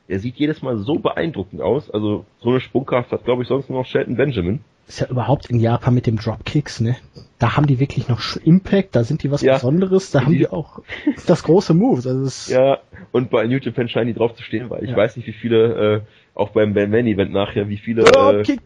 [0.09, 3.71] Der sieht jedes Mal so beeindruckend aus, also so eine Sprungkraft hat glaube ich sonst
[3.71, 4.61] nur noch Shelton Benjamin.
[4.91, 6.97] Ist ja überhaupt in Japan mit dem Dropkicks, ne?
[7.39, 9.53] Da haben die wirklich noch Impact, da sind die was Ja.
[9.55, 10.83] Besonderes, da haben die auch
[11.29, 12.09] das große Moves.
[12.09, 12.81] Also es Ja,
[13.13, 14.97] und bei New Japan scheinen die drauf zu stehen, weil ich Ja.
[14.97, 16.01] weiß nicht, wie viele, äh,
[16.35, 18.59] auch beim beim Main Event nachher, wie viele, äh, äh,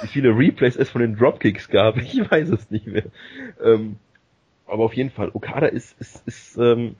[0.00, 1.98] wie viele Replays es von den Dropkicks gab.
[1.98, 3.04] Ich weiß es nicht mehr.
[3.62, 3.96] Ähm,
[4.64, 6.96] aber auf jeden Fall, Okada ist, ist, ist, ähm,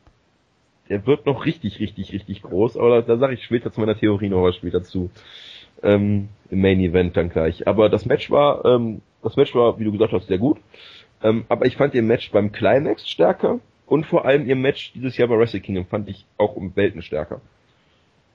[0.90, 3.96] der wird noch richtig, richtig, richtig groß, aber da, da sage ich später zu meiner
[3.96, 5.08] Theorie noch was später zu.
[5.82, 7.66] Ähm, Im Main Event dann gleich.
[7.66, 10.58] Aber das Match war, ähm, das Match war, wie du gesagt hast, sehr gut.
[11.22, 15.16] Ähm, aber ich fand ihr Match beim Climax stärker und vor allem ihr Match dieses
[15.16, 17.40] Jahr bei Wrestle Kingdom fand ich auch um Welten stärker.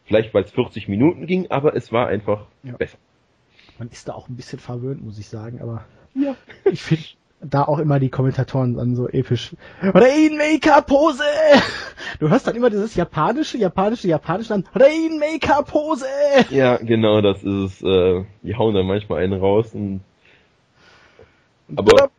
[0.06, 2.76] Vielleicht weil es 40 Minuten ging, aber es war einfach Ja.
[2.78, 2.98] besser.
[3.78, 5.86] man ist da auch ein bisschen verwöhnt, muss ich sagen, aber
[6.16, 6.36] Ja.
[6.66, 7.04] ich finde
[7.41, 9.55] da auch immer die Kommentatoren dann so episch.
[9.81, 11.23] Rainmaker-Pose!
[12.19, 16.05] Du hörst dann immer dieses japanische, japanische, japanische dann Rainmaker-Pose!
[16.49, 17.83] Ja, genau, das ist es.
[17.83, 20.01] Äh, die hauen dann manchmal einen raus und
[21.75, 22.09] Aber-.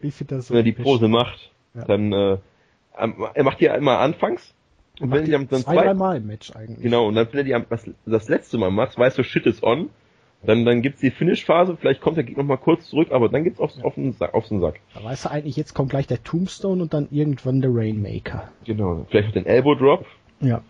[0.00, 0.84] Ich finde das so wenn er die episch.
[0.84, 1.84] Pose macht, Ja.
[1.84, 2.38] dann äh,
[2.96, 4.54] er macht die immer anfangs
[5.00, 6.82] und wenn die dann, dann zwei, zwei, dreimal im Match eigentlich.
[6.82, 9.46] genau und dann wenn er die am- das, das letzte Mal macht, weißt du, shit
[9.46, 9.88] is on,
[10.44, 13.44] dann dann gibt's die Finish-Phase, vielleicht kommt der Gegner noch mal kurz zurück, aber dann
[13.44, 14.80] geht's aufs, auf, den Sack, auf den Sack.
[14.94, 18.50] Da weißt du eigentlich, jetzt kommt gleich der Tombstone und dann irgendwann der Rainmaker.
[18.64, 20.06] Genau, vielleicht auch den Elbow Drop.
[20.40, 20.62] Ja.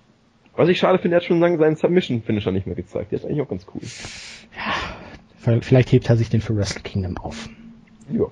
[0.55, 3.13] Was ich schade finde, er hat schon lange seinen Submission-Finisher nicht mehr gezeigt.
[3.13, 3.81] Der ist eigentlich auch ganz cool.
[5.63, 7.49] Vielleicht hebt er sich den für Wrestle Kingdom auf.
[8.13, 8.27] Ja.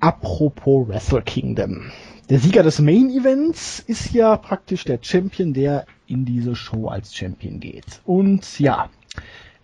[0.00, 1.92] Apropos Wrestle Kingdom.
[2.28, 7.14] Der Sieger des Main Events ist ja praktisch der Champion, der in diese Show als
[7.14, 8.00] Champion geht.
[8.04, 8.88] Und ja,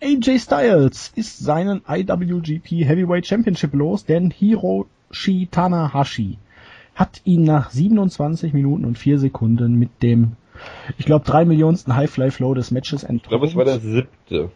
[0.01, 6.37] AJ Styles ist seinen IWGP Heavyweight Championship los, denn Hiroshi Tanahashi
[6.93, 10.33] hat ihn nach 27 Minuten und 4 Sekunden mit dem,
[10.97, 14.51] ich glaube, drei Millionsten High-Fly-Flow des Matches Ich glaube, es war der siebte.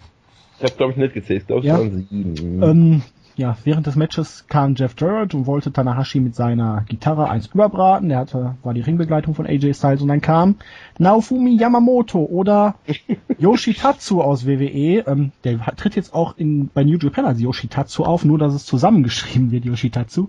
[0.57, 1.41] Ich habe glaube ich nicht gezählt.
[1.41, 1.79] Ich glaube, es Ja.
[1.79, 2.63] waren sieben.
[2.63, 3.01] Ähm,
[3.35, 8.09] ja, während des Matches kam Jeff Jarrett und wollte Tanahashi mit seiner Gitarre eins überbraten.
[8.09, 10.55] Der hatte, war die Ringbegleitung von AJ Styles und dann kam
[10.97, 12.75] Naofumi Yamamoto oder
[13.39, 15.03] Yoshitatsu aus WWE.
[15.07, 18.65] Ähm, der tritt jetzt auch in, bei New Japan als Yoshitatsu auf, nur dass es
[18.65, 20.27] zusammengeschrieben wird, Yoshitatsu.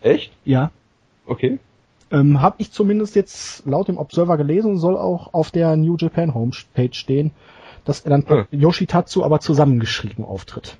[0.00, 0.32] Echt?
[0.44, 0.70] Ja.
[1.26, 1.58] Okay.
[2.10, 6.34] Ähm, hab ich zumindest jetzt laut dem Observer gelesen, soll auch auf der New Japan
[6.34, 7.30] Homepage stehen,
[7.84, 8.46] dass er dann Ah.
[8.50, 10.76] Yoshitatsu aber zusammengeschrieben auftritt.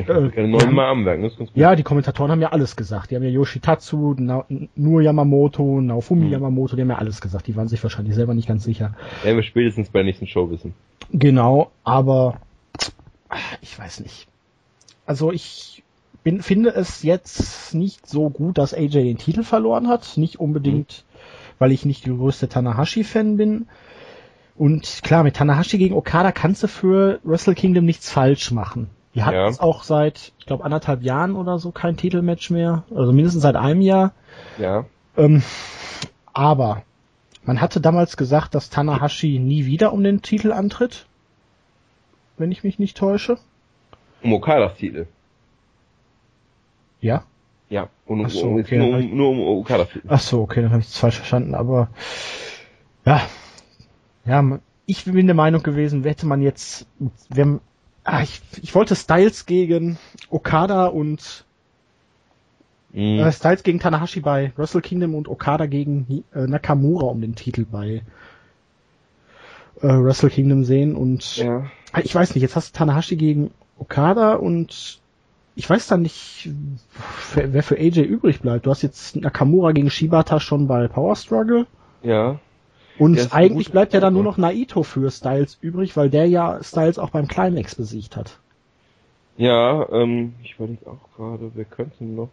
[0.00, 1.56] Ich kann keine wir neuen haben- Namen merken, das ist ganz gut.
[1.56, 3.10] Ja, die Kommentatoren haben ja alles gesagt.
[3.10, 4.44] Die haben ja Yoshitatsu, Na
[4.76, 6.32] nur Yamamoto, Naofumi Hm.
[6.32, 7.46] Yamamoto, die haben ja alles gesagt.
[7.46, 8.94] Die waren sich wahrscheinlich selber nicht ganz sicher.
[9.22, 10.74] Werden wir spätestens bei der nächsten Show wissen.
[11.12, 12.40] Genau, aber
[13.60, 14.26] ich weiß nicht.
[15.06, 15.82] Also ich
[16.22, 20.16] bin, finde es jetzt nicht so gut, dass AJ den Titel verloren hat.
[20.16, 21.04] Nicht unbedingt,
[21.58, 23.66] weil ich nicht der größte Tanahashi-Fan bin.
[24.56, 28.90] Und klar, mit Tanahashi gegen Okada kannst du für Wrestle Kingdom nichts falsch machen.
[29.14, 29.46] Die hatten Ja.
[29.46, 32.84] jetzt auch seit, ich glaube, anderthalb Jahren oder so kein Titelmatch mehr.
[32.94, 34.12] Also mindestens seit einem Jahr.
[34.58, 34.86] Ja.
[35.16, 35.42] Ähm,
[36.32, 36.82] aber
[37.44, 41.06] man hatte damals gesagt, dass Tanahashi nie wieder um den Titel antritt.
[42.38, 43.38] Wenn ich mich nicht täusche.
[44.22, 45.06] Um Okadas Titel.
[47.00, 47.24] Ja.
[47.68, 47.88] Ja.
[48.06, 50.06] Und um, Ach so, okay, nur, um, nur um Okadas Titel.
[50.08, 51.54] Ach so, okay, dann habe ich es falsch verstanden.
[51.54, 51.88] Aber
[53.04, 53.22] ja,
[54.24, 56.86] ja, ich bin der Meinung gewesen, hätte man jetzt,
[57.28, 57.60] wir,
[58.04, 59.98] ah, ich, ich wollte Styles gegen
[60.30, 61.44] Okada und
[62.92, 63.20] Mhm.
[63.20, 67.64] äh, Styles gegen Tanahashi bei Wrestle Kingdom und Okada gegen äh, Nakamura um den Titel
[67.70, 68.02] bei
[69.80, 71.66] äh, Wrestle Kingdom sehen und Ja.
[72.02, 74.98] ich weiß nicht, jetzt hast du Tanahashi gegen Okada und
[75.54, 76.48] ich weiß dann nicht,
[77.34, 78.66] wer wer für AJ übrig bleibt.
[78.66, 81.66] Du hast jetzt Nakamura gegen Shibata schon bei Power Struggle.
[82.02, 82.40] Ja.
[83.00, 86.62] Und Ja, eigentlich bleibt ja dann nur noch Naito für Styles übrig, weil der ja
[86.62, 88.38] Styles auch beim Climax besiegt hat.
[89.38, 92.28] Ja, ähm, ich überlege auch gerade, wer könnte noch?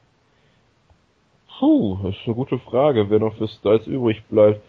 [1.58, 4.62] Puh, das ist eine gute Frage, wer noch für Styles übrig bleibt.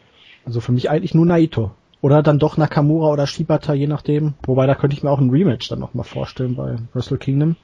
[0.47, 1.73] Also für mich eigentlich nur Naito.
[2.01, 4.35] Oder dann doch Nakamura oder Shibata, je nachdem.
[4.47, 7.57] Wobei da könnte ich mir auch ein Rematch dann nochmal vorstellen bei Wrestle Kingdom.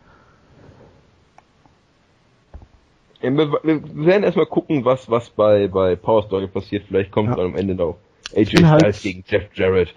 [3.20, 6.84] Wir, wir werden erstmal gucken, was, was bei, bei Power Struggle passiert.
[6.88, 7.36] Vielleicht kommt Ja.
[7.36, 7.96] dann am Ende noch
[8.34, 9.94] AJ bin halt- Styles gegen Jeff Jarrett.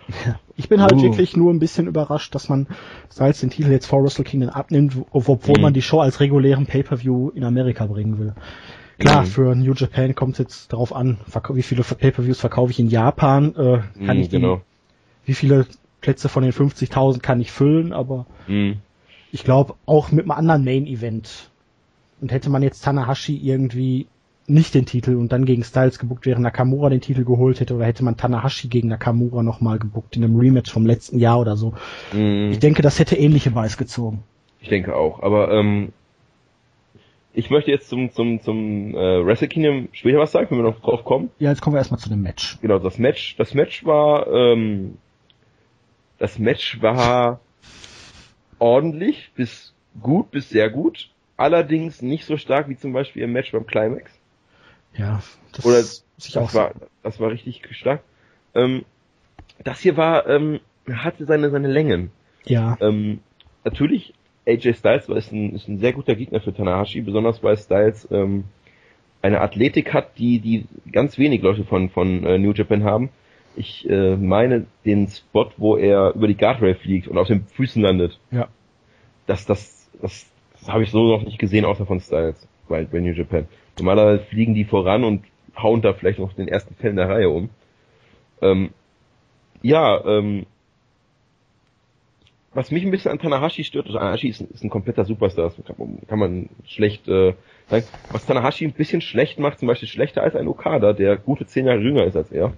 [0.55, 1.01] Ich bin halt Uh.
[1.01, 2.67] wirklich nur ein bisschen überrascht, dass man
[3.11, 5.61] Styles den Titel jetzt vor Wrestle Kingdom abnimmt, wo- obwohl Mhm.
[5.61, 8.33] man die Show als regulären Pay-Per-View in Amerika bringen will.
[8.99, 9.25] Klar, Mhm.
[9.27, 11.17] für New Japan kommt es jetzt darauf an,
[11.53, 14.61] wie viele Pay-Per-Views verkaufe ich in Japan, äh, kann Mhm, ich die, genau.
[15.25, 15.67] wie viele
[16.01, 18.77] Plätze von den 50.000 kann ich füllen, aber Mhm.
[19.31, 21.49] ich glaube auch mit einem anderen Main-Event.
[22.21, 24.07] Und hätte man jetzt Tanahashi irgendwie
[24.47, 27.85] nicht den Titel und dann gegen Styles gebuckt, während Nakamura den Titel geholt hätte, oder
[27.85, 31.73] hätte man Tanahashi gegen Nakamura nochmal gebuckt in einem Rematch vom letzten Jahr oder so.
[32.13, 32.51] Mhm.
[32.51, 34.23] Ich denke, das hätte ähnliche Weiß gezogen.
[34.61, 35.91] Ich denke auch, aber ähm,
[37.33, 40.79] ich möchte jetzt zum zum zum äh, Wrestle Kingdom später was sagen, wenn wir noch
[40.79, 41.29] drauf kommen.
[41.39, 42.57] Ja, jetzt kommen wir erstmal zu dem Match.
[42.61, 44.97] Genau, das Match, das Match war ähm,
[46.17, 47.41] das Match war
[48.59, 53.51] ordentlich bis gut bis sehr gut, allerdings nicht so stark wie zum Beispiel im Match
[53.51, 54.16] beim Climax.
[54.97, 55.21] Ja,
[55.53, 56.73] das Oder muss ich auch Das war,
[57.03, 58.01] das war richtig stark.
[58.55, 58.85] Ähm,
[59.63, 60.59] das hier war, ähm,
[60.91, 62.11] hatte seine, seine Längen.
[62.45, 63.19] Ja, Ähm,
[63.63, 64.13] natürlich,
[64.47, 68.07] AJ Styles war ist ein, ist ein sehr guter Gegner für Tanahashi, besonders weil Styles
[68.11, 68.45] ähm,
[69.21, 73.09] eine Athletik hat, die, die ganz wenig Leute von, von äh, New Japan haben.
[73.55, 77.81] Ich äh, meine den Spot, wo er über die Guardrail fliegt und auf den Füßen
[77.81, 78.19] landet.
[78.31, 78.47] ja.
[79.25, 83.01] Das, das, das, das habe ich so noch nicht gesehen, außer von Styles bei, bei
[83.01, 83.45] New Japan.
[83.77, 85.23] Normalerweise fliegen die voran und
[85.57, 87.49] hauen da vielleicht noch den ersten Fell in der Reihe um.
[88.41, 88.71] Ähm,
[89.61, 90.45] ja, ähm,
[92.53, 95.45] was mich ein bisschen an Tanahashi stört, also Tanahashi ist ein, ist ein kompletter Superstar,
[95.55, 97.33] das kann, man- kann man schlecht äh,
[97.69, 97.85] sagen.
[98.11, 101.67] Was Tanahashi ein bisschen schlecht macht, zum Beispiel schlechter als ein Okada, der gute zehn
[101.67, 102.53] Jahre jünger ist als er,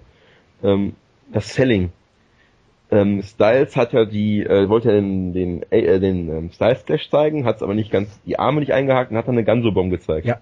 [0.62, 0.94] ähm,
[1.32, 1.90] das Selling.
[2.90, 7.08] Ähm, Styles hat ja die, äh, wollte ja den, den, äh, den ähm, Styles Clash
[7.10, 9.90] zeigen, hat es aber nicht ganz die Arme nicht eingehakt und hat dann eine Ganso-Bomb
[9.90, 10.26] gezeigt.
[10.26, 10.40] Ja.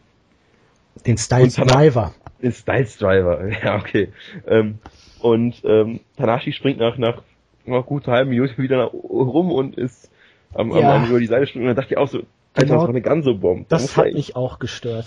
[1.06, 2.14] Den Styles Driver.
[2.42, 4.08] Den Styles Driver, ja, okay.
[4.46, 4.78] Ähm,
[5.20, 7.22] und ähm, Tanashi springt nach, nach,
[7.66, 10.10] nach gut halben Minute wieder nach, rum und ist
[10.54, 10.94] am, am, Ja.
[10.96, 12.18] am über die Seite springen und dann dachte ich auch so,
[12.54, 12.74] Alter, Genau.
[12.74, 13.68] das war eine Ganso-Bomb.
[13.68, 15.06] Das muss hat mich auch gestört.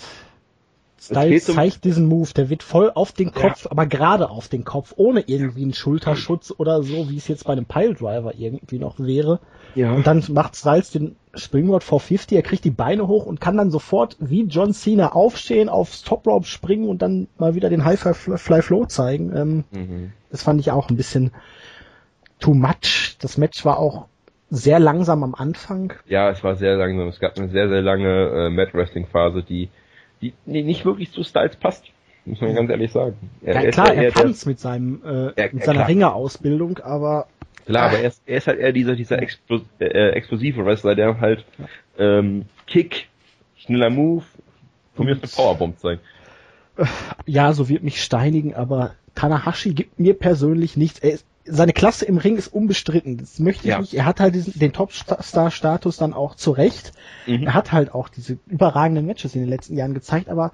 [1.02, 4.92] Styles zeigt diesen Move, der wird voll auf den Kopf, aber gerade auf den Kopf,
[4.96, 9.40] ohne irgendwie einen Schulterschutz oder so, wie es jetzt bei einem Piledriver irgendwie noch wäre.
[9.74, 9.92] Ja.
[9.92, 13.70] Und dann macht Styles den Springboard 450, er kriegt die Beine hoch und kann dann
[13.70, 17.98] sofort wie John Cena aufstehen, aufs Top Rope springen und dann mal wieder den High
[17.98, 19.34] Fly Flow zeigen.
[19.34, 20.12] Ähm, Mhm.
[20.30, 21.32] das fand ich auch ein bisschen
[22.38, 23.16] too much.
[23.20, 24.06] Das Match war auch
[24.50, 25.94] sehr langsam am Anfang.
[26.06, 27.08] Ja, es war sehr langsam.
[27.08, 29.70] Es gab eine sehr, sehr lange äh, Mat Wrestling Phase, die,
[30.22, 31.84] die, die nicht wirklich zu Styles passt.
[32.24, 33.16] Muss man ganz ehrlich sagen.
[33.42, 35.88] Er, Ja, er ist klar, er eher der- kann's mit seinem äh, Ja, mit seiner.
[35.88, 37.26] Ringerausbildung, aber
[37.66, 41.20] Klar, aber er ist, er ist halt eher dieser, dieser Explos äh, explosive Wrestler, der
[41.20, 41.44] halt
[41.98, 43.08] ähm, Kick,
[43.56, 44.24] schneller Move,
[44.94, 46.00] von mir aus eine Powerbomb zeigen.
[47.26, 50.98] ja, so wird mich steinigen, aber Tanahashi gibt mir persönlich nichts.
[51.00, 53.16] Er ist, seine Klasse im Ring ist unbestritten.
[53.18, 53.80] Das möchte ich Ja.
[53.80, 53.94] nicht.
[53.94, 56.92] Er hat halt diesen, den Topstar-Status dann auch zurecht.
[57.26, 57.44] Mhm.
[57.44, 60.52] Er hat halt auch diese überragenden Matches in den letzten Jahren gezeigt, aber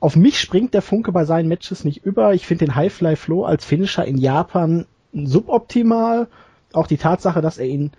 [0.00, 2.32] auf mich springt der Funke bei seinen Matches nicht über.
[2.34, 6.28] Ich finde den Highfly Flow als Finisher in Japan suboptimal.
[6.72, 7.92] Auch die Tatsache, dass er ihn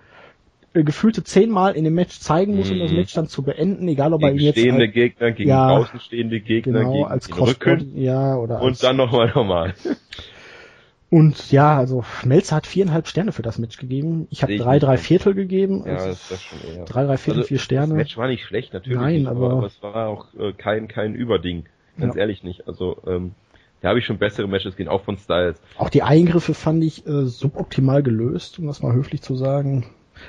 [0.74, 2.98] äh, gefühlte zehnmal in dem Match zeigen muss, um das Mhm.
[2.98, 5.68] Match dann zu beenden, egal ob er ihn Gegen jetzt stehende halt, Gegner, gegen Ja,
[5.76, 9.74] draußen stehende Gegner, genau gegen als den Rücken ja oder als, und dann nochmal normal.
[11.10, 14.28] und ja, also Melzer hat viereinhalb Sterne für das Match gegeben.
[14.30, 14.98] Ich habe drei, drei.
[14.98, 15.84] Viertel gegeben.
[15.86, 16.86] Ja, Also das ist schon eher.
[16.86, 17.88] drei, drei Viertel, Also, vier Sterne.
[17.90, 19.00] Das Match war nicht schlecht, natürlich.
[19.00, 21.66] Nein, nicht, aber, aber- es war auch äh, kein, kein Überding.
[21.98, 22.22] Ganz Ja.
[22.22, 22.68] ehrlich nicht.
[22.68, 23.32] Also, ähm,
[23.82, 25.60] da habe ich schon bessere Matches gesehen, auch von Styles.
[25.78, 29.86] Auch die Eingriffe fand ich äh, suboptimal gelöst, um das mal höflich zu sagen.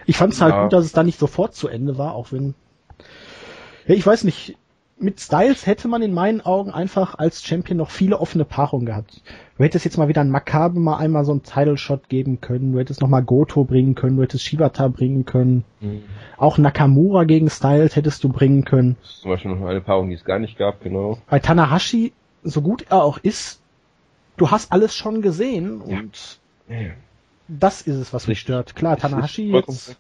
[0.07, 0.63] Ich fand es halt Ja.
[0.63, 2.55] gut, dass es da nicht sofort zu Ende war, auch wenn.
[3.87, 4.57] Ja, ich weiß nicht.
[5.01, 9.23] Mit Styles hätte man in meinen Augen einfach als Champion noch viele offene Paarungen gehabt.
[9.57, 12.73] Du hättest jetzt mal wieder ein Makabe mal einmal so einen Title Shot geben können,
[12.73, 15.65] du hättest noch mal Goto bringen können, du hättest Shibata bringen können.
[15.81, 16.03] Mhm.
[16.37, 18.97] Auch Nakamura gegen Styles hättest du bringen können.
[19.03, 21.19] Zum Beispiel noch eine Paarung, die es gar nicht gab, genau.
[21.29, 23.63] Bei Tanahashi, so gut er auch ist,
[24.37, 25.99] du hast alles schon gesehen ja.
[25.99, 26.91] und ja.
[27.49, 28.77] das ist es, was mich stört.
[28.77, 29.97] Klar, Tanahashi jetzt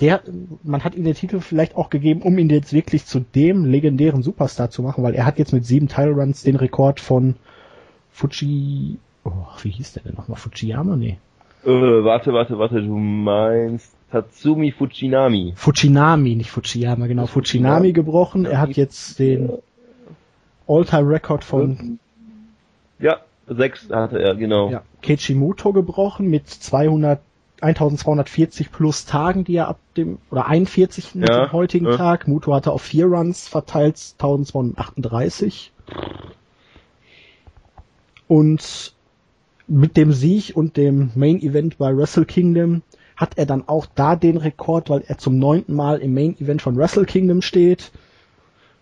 [0.00, 0.22] der,
[0.62, 4.22] man hat ihm den Titel vielleicht auch gegeben, um ihn jetzt wirklich zu dem legendären
[4.22, 7.36] Superstar zu machen, weil er hat jetzt mit sieben Title Runs den Rekord von
[8.10, 9.30] Fuji, oh,
[9.62, 10.38] wie hieß der denn nochmal?
[10.38, 10.96] Fujiyama?
[10.96, 11.18] Nee.
[11.64, 15.52] Äh, warte, warte, warte, du meinst Tatsumi Fujinami.
[15.56, 17.26] Fujinami, nicht Fujiyama, genau.
[17.26, 18.46] Fujinami gebrochen.
[18.46, 19.50] Er hat jetzt den
[20.66, 21.98] All-Time-Record von...
[22.98, 24.70] Ja, sechs hatte er, genau.
[24.70, 27.20] Ja, Keiichimoto gebrochen mit 200
[27.60, 31.96] 1240 plus Tagen, die er ab dem, oder 41 mit ja, dem heutigen ja.
[31.96, 32.26] Tag.
[32.26, 35.72] Muto hatte auf vier Runs verteilt 1238.
[38.28, 38.94] Und
[39.66, 42.82] mit dem Sieg und dem Main Event bei Wrestle Kingdom
[43.16, 46.62] hat er dann auch da den Rekord, weil er zum neunten Mal im Main Event
[46.62, 47.92] von Wrestle Kingdom steht.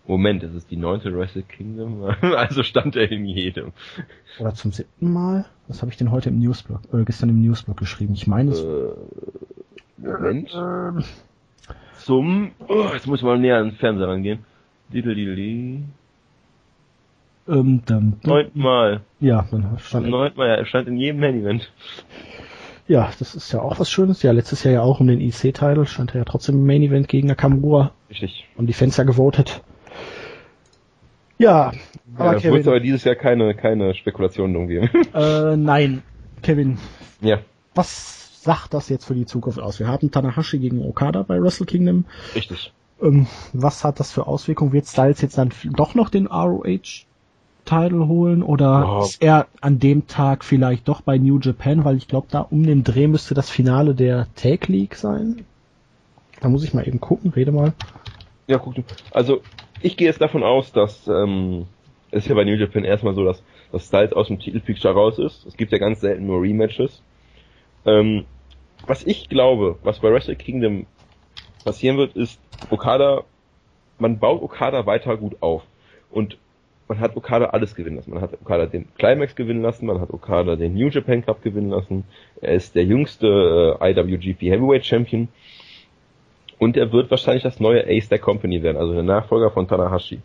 [0.09, 2.03] Moment, ist es die neunte Wrestle Kingdom?
[2.21, 3.73] also stand er in jedem.
[4.39, 5.45] Oder zum siebten Mal?
[5.67, 8.15] Was habe ich denn heute im Newsblog, oder gestern im Newsblog geschrieben?
[8.15, 8.63] Ich meine es.
[8.63, 8.89] Äh,
[9.97, 10.49] Moment.
[10.49, 11.03] Äh,
[11.99, 14.39] zum, oh, jetzt muss ich mal näher ans Fernseher rangehen.
[14.91, 15.13] Diddle
[17.47, 19.01] ähm, dann, Neunten Mal.
[19.19, 21.71] Ja, dann stand Neunten Mal, ja, er stand in jedem Main Event.
[22.87, 24.23] Ja, das ist ja auch was Schönes.
[24.23, 27.07] Ja, letztes Jahr ja auch um den IC-Title stand er ja trotzdem im Main Event
[27.07, 27.91] gegen Nakamura.
[28.09, 28.47] Richtig.
[28.57, 29.61] Und die Fans ja gewotet.
[31.39, 31.71] Ja,
[32.17, 32.67] aber ja, Kevin.
[32.67, 34.89] Aber dieses Jahr keine, keine Spekulationen drum geben.
[35.13, 36.03] Äh, nein,
[36.43, 36.77] Kevin.
[37.21, 37.39] Ja.
[37.73, 39.79] Was sagt das jetzt für die Zukunft aus?
[39.79, 42.05] Wir haben Tanahashi gegen Okada bei Wrestle Kingdom.
[42.35, 42.73] Richtig.
[43.01, 44.73] Ähm, was hat das für Auswirkungen?
[44.73, 47.05] Wird Styles jetzt dann doch noch den ROH
[47.65, 49.03] Title holen oder oh.
[49.03, 52.63] ist er an dem Tag vielleicht doch bei New Japan, weil ich glaube, da um
[52.63, 55.45] den Dreh müsste das Finale der Tag League sein.
[56.41, 57.73] Da muss ich mal eben gucken, rede mal.
[58.47, 58.83] Ja, guck du.
[59.11, 59.41] Also
[59.81, 61.65] ich gehe jetzt davon aus, dass ähm,
[62.11, 65.19] es ist ja bei New Japan erstmal so, dass, dass Styles aus dem Titelpicture raus
[65.19, 65.45] ist.
[65.45, 67.01] Es gibt ja ganz selten nur Rematches.
[67.85, 68.25] Ähm,
[68.87, 70.85] was ich glaube, was bei Wrestle Kingdom
[71.63, 73.23] passieren wird, ist Okada,
[73.99, 75.63] man baut Okada weiter gut auf.
[76.09, 76.37] Und
[76.87, 78.11] man hat Okada alles gewinnen lassen.
[78.11, 81.69] Man hat Okada den Climax gewinnen lassen, man hat Okada den New Japan Cup gewinnen
[81.69, 82.03] lassen.
[82.41, 85.27] Er ist der jüngste äh, IWGP Heavyweight Champion.
[86.59, 90.19] Und er wird wahrscheinlich das neue Ace der Company werden, also der Nachfolger von Tanahashi.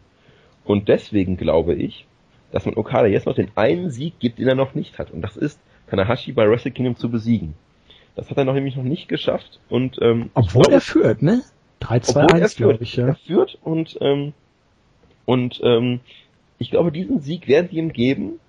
[0.64, 2.06] Und deswegen glaube ich,
[2.52, 5.10] dass man Okada jetzt noch den einen Sieg gibt, den er noch nicht hat.
[5.10, 7.54] Und das ist, Tanahashi bei Wrestle Kingdom zu besiegen.
[8.16, 9.60] Das hat er noch nämlich noch nicht geschafft.
[9.68, 11.42] Und ähm, obwohl glaube, er führt, ne?
[11.82, 13.08] 3-2-1, glaube ich, ja.
[13.08, 14.32] Er führt und ähm,
[15.24, 16.00] und ähm,
[16.58, 18.40] ich glaube, diesen Sieg werden sie ihm geben,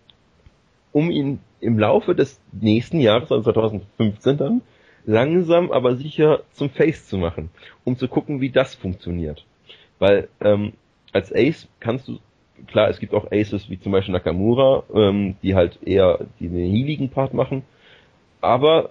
[0.91, 4.61] um ihn im Laufe des nächsten Jahres, also 2015 dann,
[5.05, 7.49] langsam aber sicher zum Face zu machen,
[7.83, 9.45] um zu gucken, wie das funktioniert.
[9.99, 10.73] Weil ähm,
[11.13, 12.19] als Ace kannst du,
[12.67, 17.09] klar, es gibt auch Aces wie zum Beispiel Nakamura, ähm, die halt eher den healigen
[17.09, 17.63] Part machen,
[18.41, 18.89] aber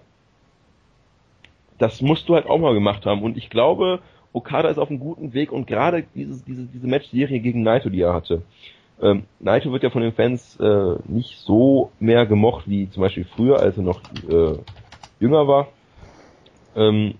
[1.79, 4.01] das musst du halt auch mal gemacht haben und ich glaube,
[4.33, 8.01] Okada ist auf einem guten Weg und gerade diese, diese, diese Match-Serie gegen Naito, die
[8.01, 8.43] er hatte,
[9.01, 13.25] ähm, Naito wird ja von den Fans äh, nicht so mehr gemocht wie zum Beispiel
[13.25, 14.57] früher, als er noch äh,
[15.21, 15.69] jünger war.
[16.77, 17.14] Ähm,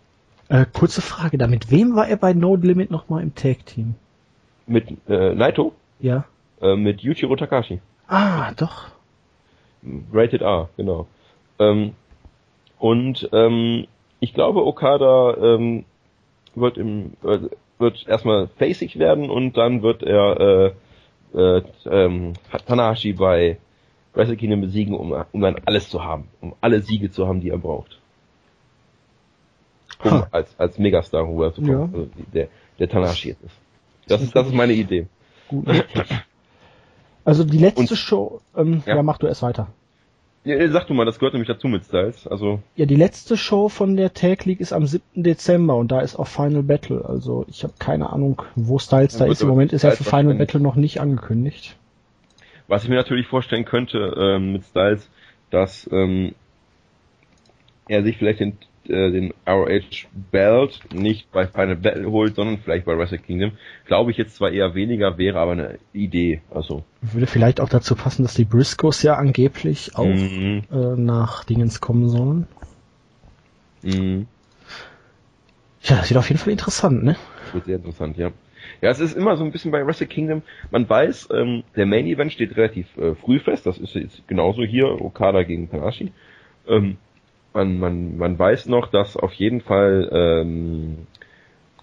[0.49, 3.95] äh, kurze Frage, da mit wem war er bei No Limit nochmal im Tag-Team?
[4.67, 5.73] Mit äh, Naito?
[6.01, 6.25] Ja.
[6.61, 7.81] Äh, mit Yuichiro Takashi.
[8.09, 8.89] Ah, doch.
[10.13, 11.07] Rated R, genau.
[11.59, 11.95] Ähm,
[12.79, 13.87] und ähm,
[14.21, 15.85] ich glaube, Okada ähm,
[16.55, 17.39] wird im äh,
[17.79, 20.75] wird erstmal facig werden und dann wird er
[21.35, 22.35] äh, äh, ähm,
[22.67, 23.59] Tanahashi bei
[24.15, 27.51] Wrestle Kingdom besiegen, um, um dann alles zu haben, um alle Siege zu haben, die
[27.51, 27.99] er braucht.
[30.05, 31.99] Um, als, als Megastar rüberzukommen, ja.
[31.99, 32.49] also der,
[32.79, 33.41] der Tanahashi ist.
[34.07, 35.07] Das ist, das ist meine Idee.
[35.49, 35.67] Gut.
[37.25, 38.97] Also die letzte Und, Show, ähm, ja.
[38.97, 39.69] ja, mach du erst weiter.
[40.45, 42.27] Ja, sag du mal, das gehört nämlich dazu mit Styles.
[42.27, 45.03] Also ja, die letzte Show von der Tag League ist am 7.
[45.15, 47.03] Dezember und da ist auch Final Battle.
[47.03, 49.41] Also ich habe keine Ahnung, wo Styles da ist.
[49.41, 51.77] Im Moment ist er für Final Battle noch nicht angekündigt.
[52.69, 55.09] Was ich mir natürlich vorstellen könnte ähm, mit Styles,
[55.51, 56.35] dass ähm,
[57.89, 62.85] er sich vielleicht den äh, den ROH Belt nicht bei Final Battle holt, sondern vielleicht
[62.85, 63.53] bei Wrestle Kingdom.
[63.87, 66.41] Glaube ich jetzt zwar eher weniger, wäre aber eine Idee.
[66.51, 70.63] Also würde vielleicht auch dazu passen, dass die Briscoes ja angeblich auch mhm.
[70.71, 72.47] äh, nach Dingens kommen sollen.
[73.83, 74.27] Mhm.
[75.83, 77.17] Ja, das wird auf jeden Fall interessant, ne?
[77.45, 78.31] Das wird sehr interessant, ja.
[78.81, 82.07] Ja, es ist immer so ein bisschen bei Wrestle Kingdom, man weiß, ähm, der Main
[82.07, 86.13] Event steht relativ äh, früh fest, das ist jetzt genauso hier, Okada gegen Tanashi.
[86.67, 86.97] Ähm,
[87.55, 91.07] man, man, man weiß noch, dass auf jeden Fall ähm,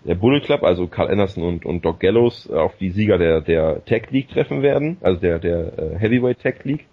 [0.03, 3.41] der Bullet Club, also Carl Anderson und, und Doc Gallows, äh, auf die Sieger der,
[3.41, 6.85] der Tag League treffen werden, also der, der äh, Heavyweight Tag League.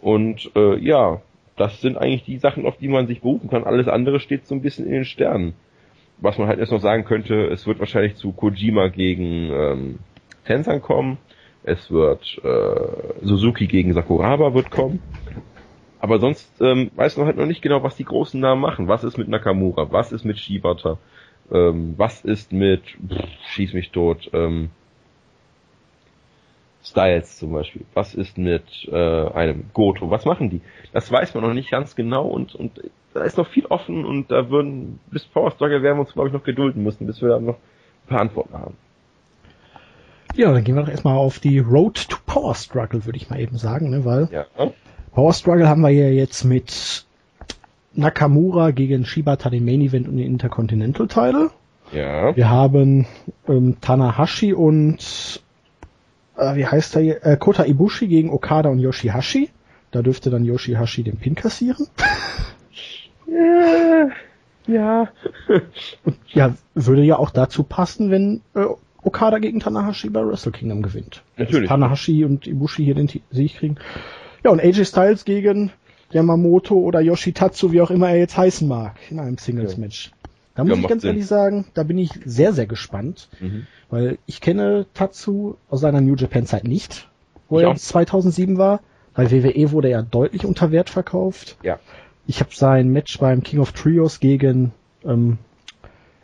[0.00, 1.22] Und äh, ja,
[1.56, 3.64] das sind eigentlich die Sachen, auf die man sich berufen kann.
[3.64, 5.54] Alles andere steht so ein bisschen in den Sternen
[6.20, 9.98] was man halt erst noch sagen könnte, es wird wahrscheinlich zu Kojima gegen ähm,
[10.44, 11.18] Tenzan kommen.
[11.62, 15.00] Es wird äh, Suzuki gegen Sakuraba wird kommen.
[16.00, 18.88] Aber sonst ähm, weiß man halt noch nicht genau, was die großen Namen machen.
[18.88, 19.90] Was ist mit Nakamura?
[19.90, 20.98] Was ist mit Shibata?
[21.50, 24.30] Ähm, was ist mit pff, Schieß mich tot?
[24.32, 24.70] Ähm,
[26.84, 27.82] Styles zum Beispiel.
[27.94, 30.10] Was ist mit äh, einem Goto?
[30.10, 30.60] Was machen die?
[30.92, 32.80] Das weiß man noch nicht ganz genau und, und
[33.14, 36.28] da ist noch viel offen und da würden, bis Power Struggle werden wir uns, glaube
[36.28, 38.76] ich, noch gedulden müssen, bis wir da noch ein paar Antworten haben.
[40.34, 43.40] Ja, dann gehen wir doch erstmal auf die Road to Power Struggle, würde ich mal
[43.40, 44.46] eben sagen, ne, weil ja.
[45.12, 47.06] Power Struggle haben wir ja jetzt mit
[47.94, 51.50] Nakamura gegen Shibata den Main Event und den Intercontinental Title.
[51.92, 52.36] Ja.
[52.36, 53.06] Wir haben
[53.48, 55.42] ähm, Tanahashi und
[56.36, 57.24] äh, wie heißt er hier?
[57.24, 59.50] Äh, Kota Ibushi gegen Okada und Yoshihashi.
[59.90, 61.86] Da dürfte dann Yoshihashi den Pin kassieren.
[63.26, 64.08] Ja.
[64.66, 65.08] ja.
[66.04, 68.66] Und ja, würde ja auch dazu passen, wenn äh,
[69.02, 71.22] Okada gegen Tanahashi bei Wrestle Kingdom gewinnt.
[71.36, 71.62] Natürlich.
[71.62, 73.76] Dass Tanahashi und Ibushi hier den Sieg kriegen.
[74.48, 75.70] Ja, und AJ Styles gegen
[76.10, 80.12] Yamamoto oder Yoshitatsu, wie auch immer er jetzt heißen mag, in einem Singles-Match.
[80.54, 83.66] Da muss Ja, ich ganz macht ehrlich sagen, da bin ich sehr, sehr gespannt, Mhm.
[83.90, 87.08] weil ich kenne Tatsu aus seiner New Japan Zeit nicht,
[87.48, 87.76] wo Ich er auch.
[87.76, 88.80] 2007 war.
[89.14, 91.56] Bei WWE wurde er deutlich unter Wert verkauft.
[91.62, 91.78] Ja.
[92.26, 94.72] Ich habe sein Match beim King of Trios gegen
[95.04, 95.38] ähm,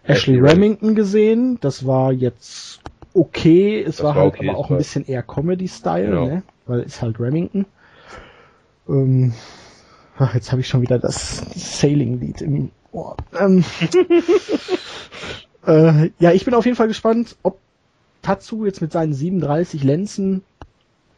[0.04, 1.58] Ashley Remington gesehen.
[1.60, 2.80] Das war jetzt
[3.14, 3.82] okay.
[3.82, 6.26] Es war, war halt okay, aber es auch ein bisschen eher Comedy-Style, Genau.
[6.26, 6.42] ne?
[6.66, 7.66] weil ist halt Remington.
[8.88, 9.32] Ähm,
[10.18, 13.16] ach, jetzt habe ich schon wieder das Sailing-Lied im Ohr.
[13.38, 13.64] Ähm,
[15.66, 17.58] äh, ja, ich bin auf jeden Fall gespannt, ob
[18.22, 20.42] Tatsu jetzt mit seinen 37 Lenzen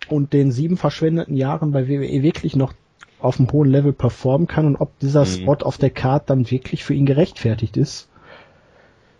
[0.09, 2.73] und den sieben verschwendeten Jahren bei WWE wirklich noch
[3.21, 5.27] auf einem hohen Level performen kann und ob dieser Mhm.
[5.27, 8.09] Spot auf der Card dann wirklich für ihn gerechtfertigt ist.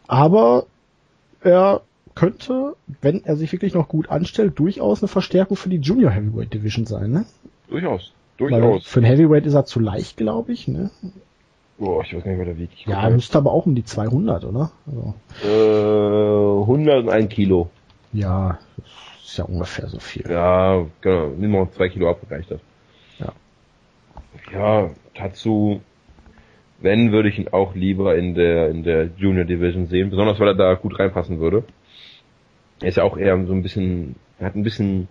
[0.07, 0.67] Aber
[1.41, 1.83] er
[2.15, 6.53] könnte, wenn er sich wirklich noch gut anstellt, durchaus eine Verstärkung für die Junior Heavyweight
[6.55, 7.27] Division sein, ne?
[7.69, 8.13] Durchaus.
[8.37, 8.87] Durchaus.
[8.87, 10.91] für ein Heavyweight ist er zu leicht, glaube ich, ne?
[11.79, 12.87] Boah, ich weiß gar nicht, wer der wiegt.
[12.87, 14.73] Ja, er müsste aber auch um die 200, oder?
[14.87, 15.15] Also,
[15.45, 17.71] äh, 101 Kilo.
[18.13, 18.59] ja,
[19.25, 20.25] ist ja ungefähr so viel.
[20.31, 21.29] Ja, genau.
[21.37, 22.61] Nimm mal zwei Kilo ab, reicht das.
[23.19, 23.33] Ja.
[24.53, 25.81] Ja, Tatsu,
[26.81, 30.49] wenn, würde ich ihn auch lieber in der, in der Junior Division sehen, besonders weil
[30.49, 31.65] er da gut reinpassen würde.
[32.81, 35.09] Er ist ja auch eher so ein bisschen, er hat ein bisschen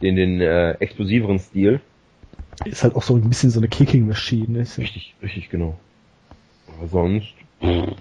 [0.00, 1.80] den, den äh, explosiveren Stil.
[2.64, 4.60] Ist halt auch so ein bisschen so eine Kicking Machine, ne?
[4.60, 5.76] Ist Richtig, richtig, genau.
[6.78, 7.28] Aber sonst,
[7.60, 7.94] pff.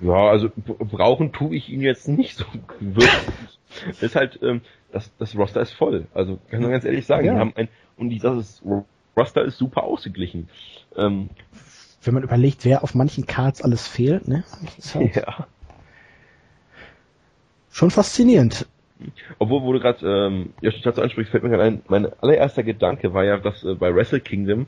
[0.00, 2.44] ja, also brauchen tue ich ihn jetzt nicht so
[2.80, 3.10] wirklich.
[4.00, 4.62] ist halt, ähm,
[4.92, 6.06] das, das Roster ist voll.
[6.14, 7.34] Also kann man ganz ehrlich sagen, Ja.
[7.34, 8.62] die haben ein, und die, das ist,
[9.16, 10.48] Roster ist super ausgeglichen.
[10.96, 11.28] Ähm,
[12.02, 14.44] Wenn man überlegt, wer auf manchen Cards alles fehlt, ne?
[14.94, 15.46] Halt ja.
[17.70, 18.66] schon faszinierend.
[19.38, 23.24] Obwohl, wo du gerade ähm, Yoshitatsu ansprichst, fällt mir gerade ein, mein allererster Gedanke war
[23.24, 24.66] ja, dass äh, bei Wrestle Kingdom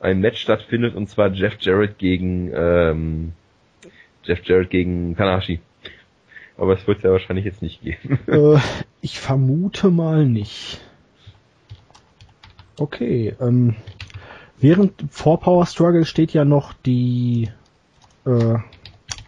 [0.00, 3.32] ein Match stattfindet und zwar Jeff Jarrett gegen ähm,
[4.24, 5.60] Jeff Jarrett gegen Tanahashi.
[6.56, 8.18] Aber es wird ja wahrscheinlich jetzt nicht geben.
[8.26, 8.58] äh,
[9.00, 10.80] ich vermute mal nicht.
[12.78, 13.76] Okay, ähm,
[14.58, 17.50] während vor Power Struggle steht ja noch die
[18.24, 18.58] äh,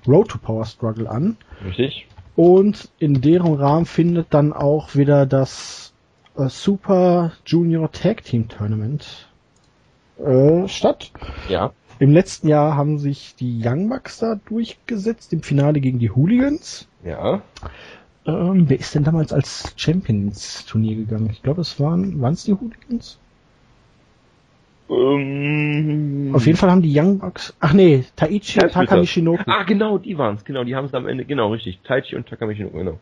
[0.07, 1.37] Road to Power Struggle an.
[1.65, 2.07] Richtig?
[2.37, 5.93] Und in deren Rahmen findet dann auch wieder das
[6.37, 9.29] äh, Super Junior Tag Team Tournament
[10.19, 11.13] äh, statt.
[11.49, 11.73] Ja.
[12.01, 16.89] Im letzten Jahr haben sich die Young Bucks da durchgesetzt im Finale gegen die Hooligans.
[17.05, 17.43] Ja.
[18.27, 21.31] Ähm, wer ist denn damals als Champions Turnier gegangen?
[21.31, 23.19] Ich glaube, es waren waren es die Hooligans.
[24.91, 27.55] Ähm, Auf jeden Fall haben die Young Bucks.
[27.61, 29.43] Ach nee, Taichi und Tag Takami Shinoku.
[29.47, 30.45] Ah, genau, die waren's.
[30.45, 31.25] Genau, die haben es am Ende.
[31.25, 31.81] Genau, richtig.
[31.85, 32.99] Taichi und Takamichi, genau.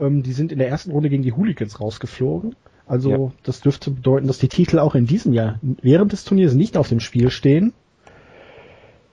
[0.00, 2.56] Ähm, die sind in der ersten Runde gegen die Hooligans rausgeflogen.
[2.86, 3.32] Also Ja.
[3.44, 6.88] das dürfte bedeuten, dass die Titel auch in diesem Jahr während des Turniers nicht auf
[6.88, 7.72] dem Spiel stehen.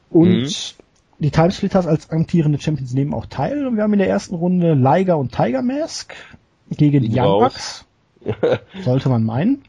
[0.10, 0.48] Und Mhm.
[1.20, 3.68] die Timesplitters als amtierende Champions nehmen auch teil.
[3.68, 6.16] Und wir haben in der ersten Runde Liger und Tiger Mask
[6.72, 7.42] gegen die Young.
[7.42, 7.86] Bucks.
[8.84, 9.62] Sollte man meinen.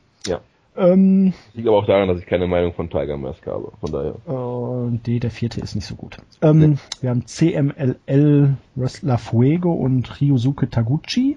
[0.78, 3.72] Ähm, Liegt aber auch daran, dass ich keine Meinung von Tiger Mask habe.
[3.80, 4.14] Von daher.
[4.28, 6.18] und die, der vierte ist nicht so gut.
[6.40, 11.36] Ähm, Wir haben CMLL Wrestler Fuego und Ryosuke Taguchi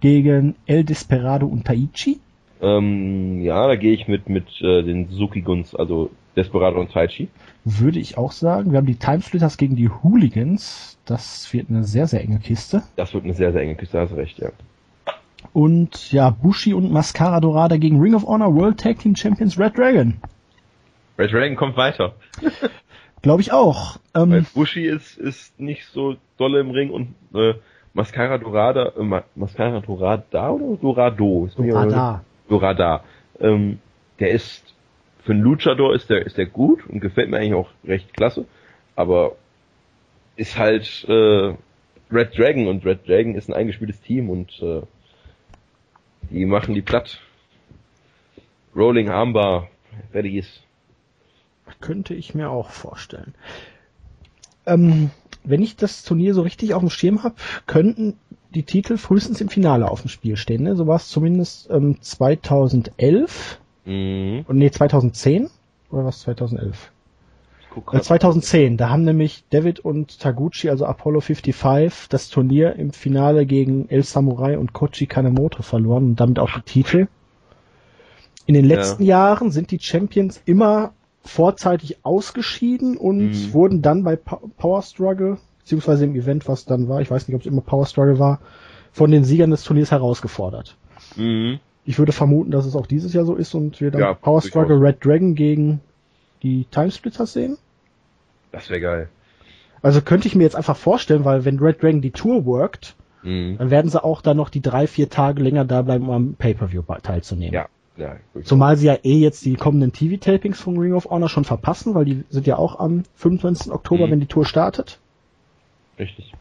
[0.00, 2.20] gegen El Desperado und Taichi.
[2.60, 7.28] Ähm, ja, da gehe ich mit mit äh, den Suzuki Guns, also Desperado und Taichi.
[7.64, 8.72] Würde ich auch sagen.
[8.72, 10.98] Wir haben die Timesplitters gegen die Hooligans.
[11.04, 12.82] Das wird eine sehr, sehr enge Kiste.
[12.96, 14.50] Das wird eine sehr, sehr enge Kiste, hast recht, ja.
[15.52, 19.76] Und ja, Bushi und Mascara Dorada gegen Ring of Honor World Tag Team Champions Red
[19.76, 20.14] Dragon.
[21.18, 22.14] Red Dragon kommt weiter.
[23.20, 23.98] Glaube ich auch.
[24.14, 27.54] Weil Ähm, Bushi ist, ist nicht so dolle im Ring und äh,
[27.94, 31.46] Mascara Dorada, äh, Ma- Mascara Dorada oder Dorado?
[31.46, 32.24] Ist Dorada.
[32.48, 33.04] Dorada.
[33.40, 33.78] Ähm,
[34.18, 34.74] der ist
[35.24, 38.44] für einen Luchador ist der ist der gut und gefällt mir eigentlich auch recht klasse,
[38.96, 39.36] aber
[40.36, 41.54] ist halt äh,
[42.10, 44.82] Red Dragon und Red Dragon ist ein eingespieltes Team und äh,
[46.30, 47.18] die machen die platt.
[48.74, 49.68] Rolling Armbar,
[50.12, 50.62] fertig ist.
[51.80, 53.34] Könnte ich mir auch vorstellen.
[54.66, 55.10] Ähm,
[55.44, 57.34] wenn ich das Turnier so richtig auf dem Schirm habe,
[57.66, 58.16] könnten
[58.54, 60.62] die Titel frühestens im Finale auf dem Spiel stehen.
[60.62, 60.76] Ne?
[60.76, 64.44] So war es zumindest ähm, 2011 Mhm.
[64.46, 65.50] und nee 2010
[65.90, 66.92] oder was 2011?
[67.60, 67.61] Ich guck Äh, grad.
[68.02, 73.88] 2010, da haben nämlich David und Taguchi, also Apollo 55, das Turnier im Finale gegen
[73.88, 77.08] El Samurai und Kochi Kanemoto verloren und damit auch die Titel.
[78.46, 78.76] In den Ja.
[78.76, 80.92] letzten Jahren sind die Champions immer
[81.24, 83.52] vorzeitig ausgeschieden und Mhm.
[83.52, 87.42] wurden dann bei Power Struggle, beziehungsweise im Event, was dann war, ich weiß nicht, ob
[87.42, 88.40] es immer Power Struggle war,
[88.90, 90.76] von den Siegern des Turniers herausgefordert.
[91.16, 91.60] Mhm.
[91.84, 94.40] Ich würde vermuten, dass es auch dieses Jahr so ist und wir dann Ja, Power.
[94.42, 95.80] Struggle Red Dragon gegen
[96.42, 97.58] die Timesplitters sehen.
[98.50, 99.08] Das wäre geil.
[99.82, 103.56] Also könnte ich mir jetzt einfach vorstellen, weil wenn Red Dragon die Tour workt, Mhm.
[103.58, 106.34] dann werden sie auch dann noch die drei, vier Tage länger da bleiben, um am
[106.34, 107.54] Pay-Per-View teilzunehmen.
[107.54, 108.16] Ja, ja.
[108.42, 112.04] Zumal sie ja eh jetzt die kommenden TV-Tapings von Ring of Honor schon verpassen, weil
[112.04, 113.70] die sind ja auch am 25.
[113.72, 114.10] Oktober, Mhm.
[114.10, 114.98] wenn die Tour startet.
[115.98, 116.32] Richtig.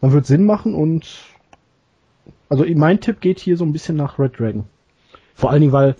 [0.00, 1.06] Dann wird Sinn machen und
[2.48, 4.64] also mein Tipp geht hier so ein bisschen nach Red Dragon.
[5.34, 5.94] Vor allen Dingen, weil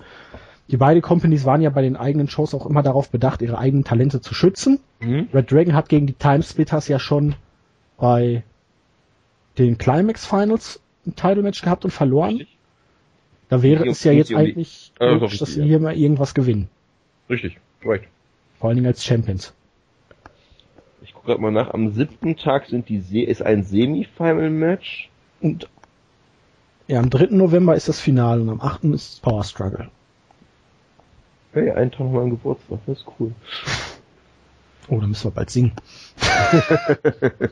[0.71, 3.85] die beiden Companies waren ja bei den eigenen Shows auch immer darauf bedacht, ihre eigenen
[3.85, 4.81] Talente zu schützen.
[5.01, 5.29] Mhm.
[5.33, 7.35] Red Dragon hat gegen die Timesplitters ja schon
[7.97, 8.43] bei
[9.57, 12.31] den Climax Finals ein Title Match gehabt und verloren.
[12.37, 12.57] Richtig.
[13.49, 16.69] Da wäre es ja jetzt die- eigentlich logisch, auch dass sie hier mal irgendwas gewinnen.
[17.31, 17.59] Richtig.
[17.83, 18.09] Korrekt.
[18.59, 19.55] Vor allen Dingen als Champions.
[21.01, 21.73] Ich gucke gerade mal nach.
[21.73, 25.09] Am siebten Tag sind die Se ist ein Semi-Final-Match.
[25.41, 25.69] Und
[26.89, 27.29] ja, am 3.
[27.31, 28.85] November ist das Finale und am 8.
[28.93, 29.89] ist Power Struggle.
[31.59, 32.79] Hey, einen Tag meinem Geburtstag.
[32.87, 33.33] Das ist cool.
[34.89, 35.73] Oh, da müssen wir bald singen.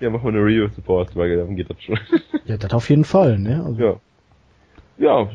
[0.00, 1.98] Ja, machen wir eine Review Power Struggle, dann geht das schon.
[2.46, 3.62] Ja, das auf jeden Fall, ne?
[3.62, 4.00] Also, ja.
[4.96, 5.30] Ja.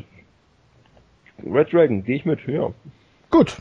[1.44, 2.72] Red Dragon, gehe ich mit, ja.
[3.30, 3.58] Gut.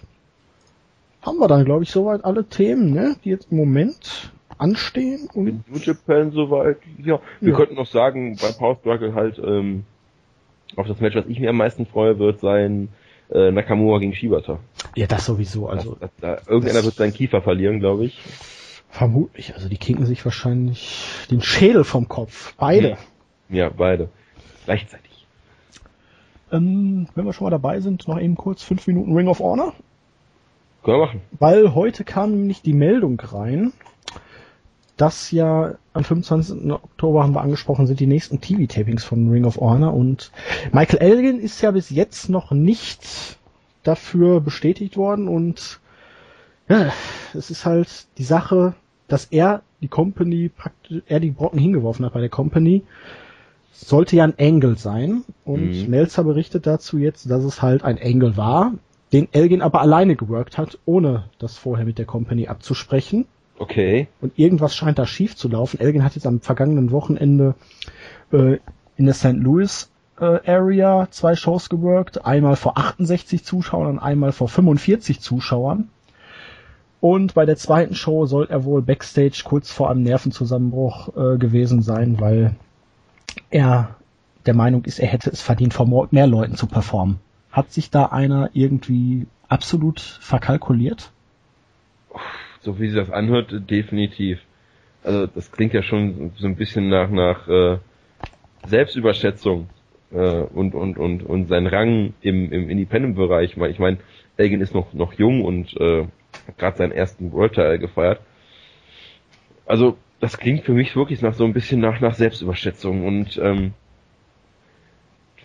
[1.21, 3.15] Haben wir dann, glaube ich, soweit alle Themen, ne?
[3.23, 7.19] Die jetzt im Moment anstehen und In New Japan soweit, ja.
[7.39, 7.55] Wir Ja.
[7.55, 9.83] könnten noch sagen, bei Power Struggle halt, ähm,
[10.75, 12.89] auf das Match, was ich mir am meisten freue, wird sein
[13.31, 14.59] äh, Nakamura gegen Shibata.
[14.95, 15.67] ja, das sowieso.
[15.67, 18.19] Also das, das, da, irgendeiner wird seinen Kiefer verlieren, glaube ich.
[18.89, 19.53] vermutlich.
[19.55, 22.53] Also die kicken sich wahrscheinlich den Schädel vom Kopf.
[22.57, 22.97] Beide.
[23.49, 24.09] Ja, beide.
[24.65, 25.27] Gleichzeitig.
[26.51, 29.73] Ähm, wenn wir schon mal dabei sind, noch eben kurz fünf Minuten Ring of Honor.
[30.83, 31.21] Können wir machen.
[31.39, 33.73] Weil heute kam nämlich die Meldung rein,
[34.97, 36.71] dass ja am 25.
[36.71, 40.31] Oktober haben wir angesprochen, sind die nächsten TV-Tapings von Ring of Honor und
[40.73, 43.37] Michael Elgin ist ja bis jetzt noch nicht
[43.83, 45.79] dafür bestätigt worden und
[46.67, 46.91] ja,
[47.33, 48.73] es ist halt die Sache,
[49.07, 52.83] dass er die Company praktisch, er die Brocken hingeworfen hat bei der Company,
[53.71, 55.89] sollte ja ein Angle sein und Mhm.
[55.89, 58.73] Melzer berichtet dazu jetzt, dass es halt ein Angle war,
[59.13, 63.25] den Elgin aber alleine geworkt hat, ohne das vorher mit der Company abzusprechen.
[63.57, 64.07] Okay.
[64.21, 65.79] Und irgendwas scheint da schief zu laufen.
[65.79, 67.55] Elgin hat jetzt am vergangenen Wochenende
[68.31, 68.57] äh,
[68.97, 69.33] in der St.
[69.33, 69.89] Louis
[70.19, 72.25] äh, Area zwei Shows geworkt.
[72.25, 75.89] Einmal vor 68 Zuschauern und einmal vor 45 Zuschauern.
[76.99, 81.81] Und bei der zweiten Show soll er wohl backstage kurz vor einem Nervenzusammenbruch äh, gewesen
[81.81, 82.55] sein, weil
[83.49, 83.95] er
[84.45, 87.19] der Meinung ist, er hätte es verdient, vor mehr Leuten zu performen.
[87.51, 91.11] Hat sich da einer irgendwie absolut verkalkuliert?
[92.65, 94.39] So wie sich das anhört, definitiv.
[95.03, 97.77] Also das klingt ja schon so ein bisschen nach nach äh,
[98.63, 99.67] Selbstüberschätzung
[100.11, 103.55] äh, und und und und sein Rang im im Independent-Bereich.
[103.55, 103.99] Ich meine,
[104.35, 106.07] Elgin ist noch noch jung und äh,
[106.47, 108.19] hat gerade seinen ersten World Title gefeiert.
[109.67, 113.75] Also das klingt für mich wirklich nach so ein bisschen nach nach Selbstüberschätzung und ähm,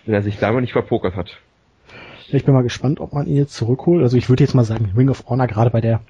[0.06, 1.36] wenn er sich da mal nicht verpokert hat.
[2.32, 4.02] Ich bin mal gespannt, ob man ihn jetzt zurückholt.
[4.02, 6.00] Also ich würde jetzt mal sagen, Ring of Honor gerade bei der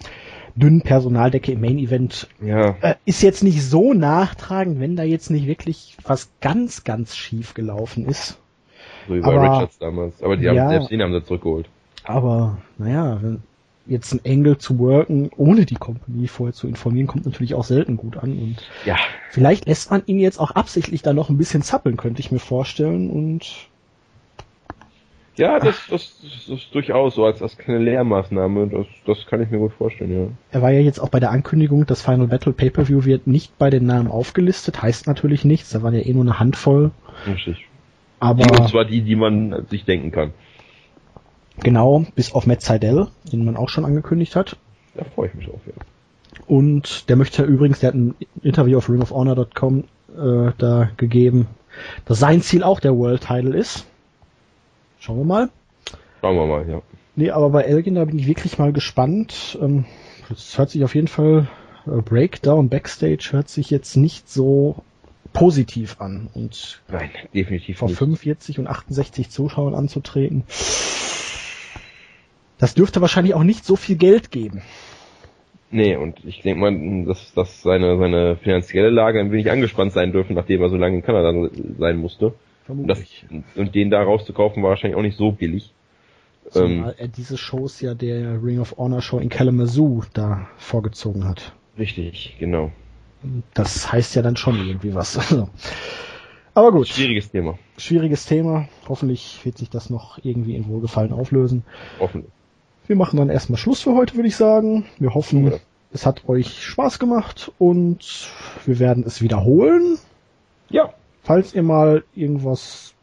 [0.54, 5.30] dünnen Personaldecke im Main Event Ja, äh, ist jetzt nicht so nachtragend, wenn da jetzt
[5.30, 8.38] nicht wirklich was ganz, ganz schief gelaufen ist.
[9.08, 10.22] so wie bei aber- Richards damals.
[10.22, 10.68] Aber die haben, Ja.
[10.68, 11.68] selbst den haben sie zurückgeholt.
[12.04, 13.42] Aber naja, wenn
[13.86, 17.96] jetzt ein Angle zu worken, ohne die Company vorher zu informieren, kommt natürlich auch selten
[17.96, 18.30] gut an.
[18.38, 18.96] Und Ja,
[19.30, 22.38] vielleicht lässt man ihn jetzt auch absichtlich da noch ein bisschen zappeln, könnte ich mir
[22.38, 23.10] vorstellen.
[23.10, 23.68] Und
[25.36, 28.68] ja, das, das, das ist durchaus so als, als kleine Lehrmaßnahme.
[28.68, 30.28] Das, das kann ich mir gut vorstellen, ja.
[30.50, 33.70] er war ja jetzt auch bei der Ankündigung, das Final Battle Pay-Per-View wird nicht bei
[33.70, 36.90] den Namen aufgelistet, heißt natürlich nichts, da waren ja eh nur eine Handvoll.
[37.26, 37.66] Richtig.
[38.18, 40.32] Aber Die, und zwar die, die man sich denken kann.
[41.62, 44.56] genau, bis auf Matt Seidel, den man auch schon angekündigt hat.
[44.94, 45.72] Da freue ich mich drauf, ja.
[46.46, 49.84] Und der möchte ja übrigens, der hat ein Interview auf ringofhonor.com
[50.16, 51.46] äh, da gegeben,
[52.04, 53.86] dass sein Ziel auch der World Title ist.
[55.00, 55.48] Schauen wir mal.
[56.20, 56.82] Schauen wir mal, ja.
[57.16, 59.58] Nee, aber bei Elgin, da bin ich wirklich mal gespannt.
[59.60, 59.86] Ähm,
[60.28, 61.48] das hört sich auf jeden Fall,
[61.86, 64.76] äh, Breakdown, Backstage hört sich jetzt nicht so
[65.32, 66.28] positiv an.
[66.34, 67.98] Und Nein, definitiv vor nicht.
[67.98, 70.44] 45 und 68 Zuschauern anzutreten,
[72.58, 74.62] das dürfte wahrscheinlich auch nicht so viel Geld geben.
[75.70, 80.12] Nee, und ich denke mal, dass, dass seine, seine finanzielle Lage ein wenig angespannt sein
[80.12, 81.48] dürfte, nachdem er so lange in Kanada
[81.78, 82.34] sein musste.
[82.78, 83.02] Und, das,
[83.56, 85.72] und den da rauszukaufen war wahrscheinlich auch nicht so billig.
[86.46, 91.26] Ähm, Zumal er diese Shows ja der Ring of Honor Show in Kalamazoo da vorgezogen
[91.28, 91.52] hat.
[91.78, 92.72] richtig, genau.
[93.54, 95.16] Das heißt ja dann schon irgendwie was.
[95.30, 95.48] Also.
[96.54, 97.58] Aber gut, Schwieriges Thema.
[97.78, 98.68] schwieriges Thema.
[98.88, 101.62] Hoffentlich wird sich das noch irgendwie in Wohlgefallen auflösen.
[102.00, 102.24] Offen.
[102.88, 104.84] Wir machen dann erstmal Schluss für heute, würde ich sagen.
[104.98, 105.58] Wir hoffen, Ja.
[105.92, 108.30] es hat euch Spaß gemacht und
[108.66, 109.96] wir werden es wiederholen.
[110.70, 110.92] Ja,
[111.22, 112.94] Falls ihr mal irgendwas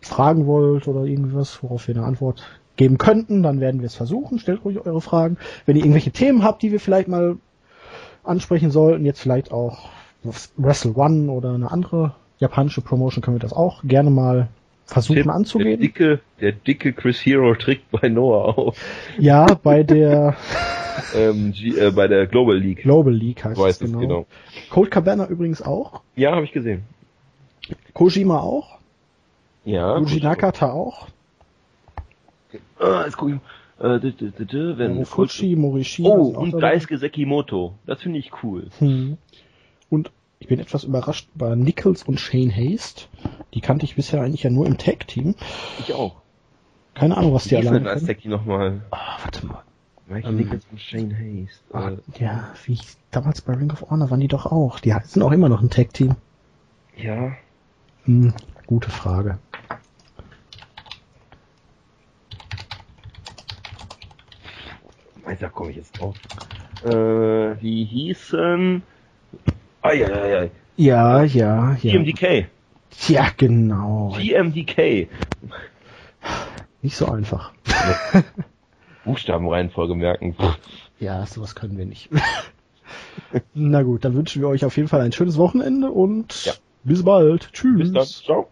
[0.00, 2.42] fragen wollt oder irgendwas, worauf wir eine Antwort
[2.76, 4.38] geben könnten, dann werden wir es versuchen.
[4.38, 5.36] Stellt ruhig eure Fragen.
[5.66, 7.36] Wenn ihr irgendwelche Themen habt, die wir vielleicht mal
[8.24, 9.90] ansprechen sollten, jetzt vielleicht auch
[10.56, 14.48] Wrestle One oder eine andere japanische Promotion, können wir das auch gerne mal
[14.86, 15.80] versuchen der anzugehen.
[15.80, 18.76] dicke, der dicke Chris Hero trägt bei Noah auf.
[19.18, 20.36] Ja, bei der
[21.14, 22.82] Ähm, G, äh, bei der Global League.
[22.82, 24.00] Global League heißt weiß es es genau.
[24.00, 24.26] genau.
[24.70, 26.02] Cold Cabana übrigens auch.
[26.16, 26.82] Ja, habe ich gesehen.
[27.94, 28.78] Kojima auch.
[29.64, 29.96] Ja.
[29.98, 30.20] Yuji.
[30.22, 31.08] Nakata auch.
[32.78, 33.36] Ah, jetzt guck ich.
[33.80, 36.08] Äh, d- d- d- d- wenn Fuji, Morishima.
[36.10, 36.60] Oh, sind und.
[36.60, 37.74] Daisuke Sekimoto.
[37.86, 38.68] Das finde ich cool.
[38.78, 39.16] Hm.
[39.90, 43.04] Und ich bin etwas überrascht über Nichols und Shane Haste.
[43.54, 45.34] Die kannte ich bisher eigentlich ja nur im Tag-Team.
[45.80, 46.16] Ich auch.
[46.94, 48.20] Keine Ahnung, was die denn alleine als können.
[48.20, 48.82] Tag nochmal?
[48.90, 49.62] Ah, warte mal.
[50.08, 51.62] Michael Ähm, Nichols und Shane Hayes.
[51.72, 54.80] Ah, Äh, ja, wie ich, damals bei Ring of Honor waren die doch auch.
[54.80, 56.16] Die sind auch immer noch ein Tag-Team.
[56.96, 57.32] ja.
[58.04, 58.32] Hm,
[58.66, 59.38] gute Frage.
[65.40, 66.16] Da komme ich jetzt drauf.
[66.84, 68.82] Äh, die hießen...
[69.82, 70.50] Eieiei.
[70.76, 71.92] Ja, ja, ja.
[71.92, 72.46] TMDK.
[73.08, 74.14] Ja, genau.
[74.16, 75.08] TMDK.
[76.82, 77.52] Nicht so einfach.
[79.04, 80.36] Buchstabenreihenfolge merken.
[81.00, 82.08] Ja, sowas können wir nicht.
[83.54, 86.52] Na gut, dann wünschen wir euch auf jeden Fall ein schönes Wochenende und Ja.
[86.84, 87.52] Bis bald.
[87.52, 87.78] Tschüss.
[87.78, 88.06] Bis dann.
[88.06, 88.48] Ciao.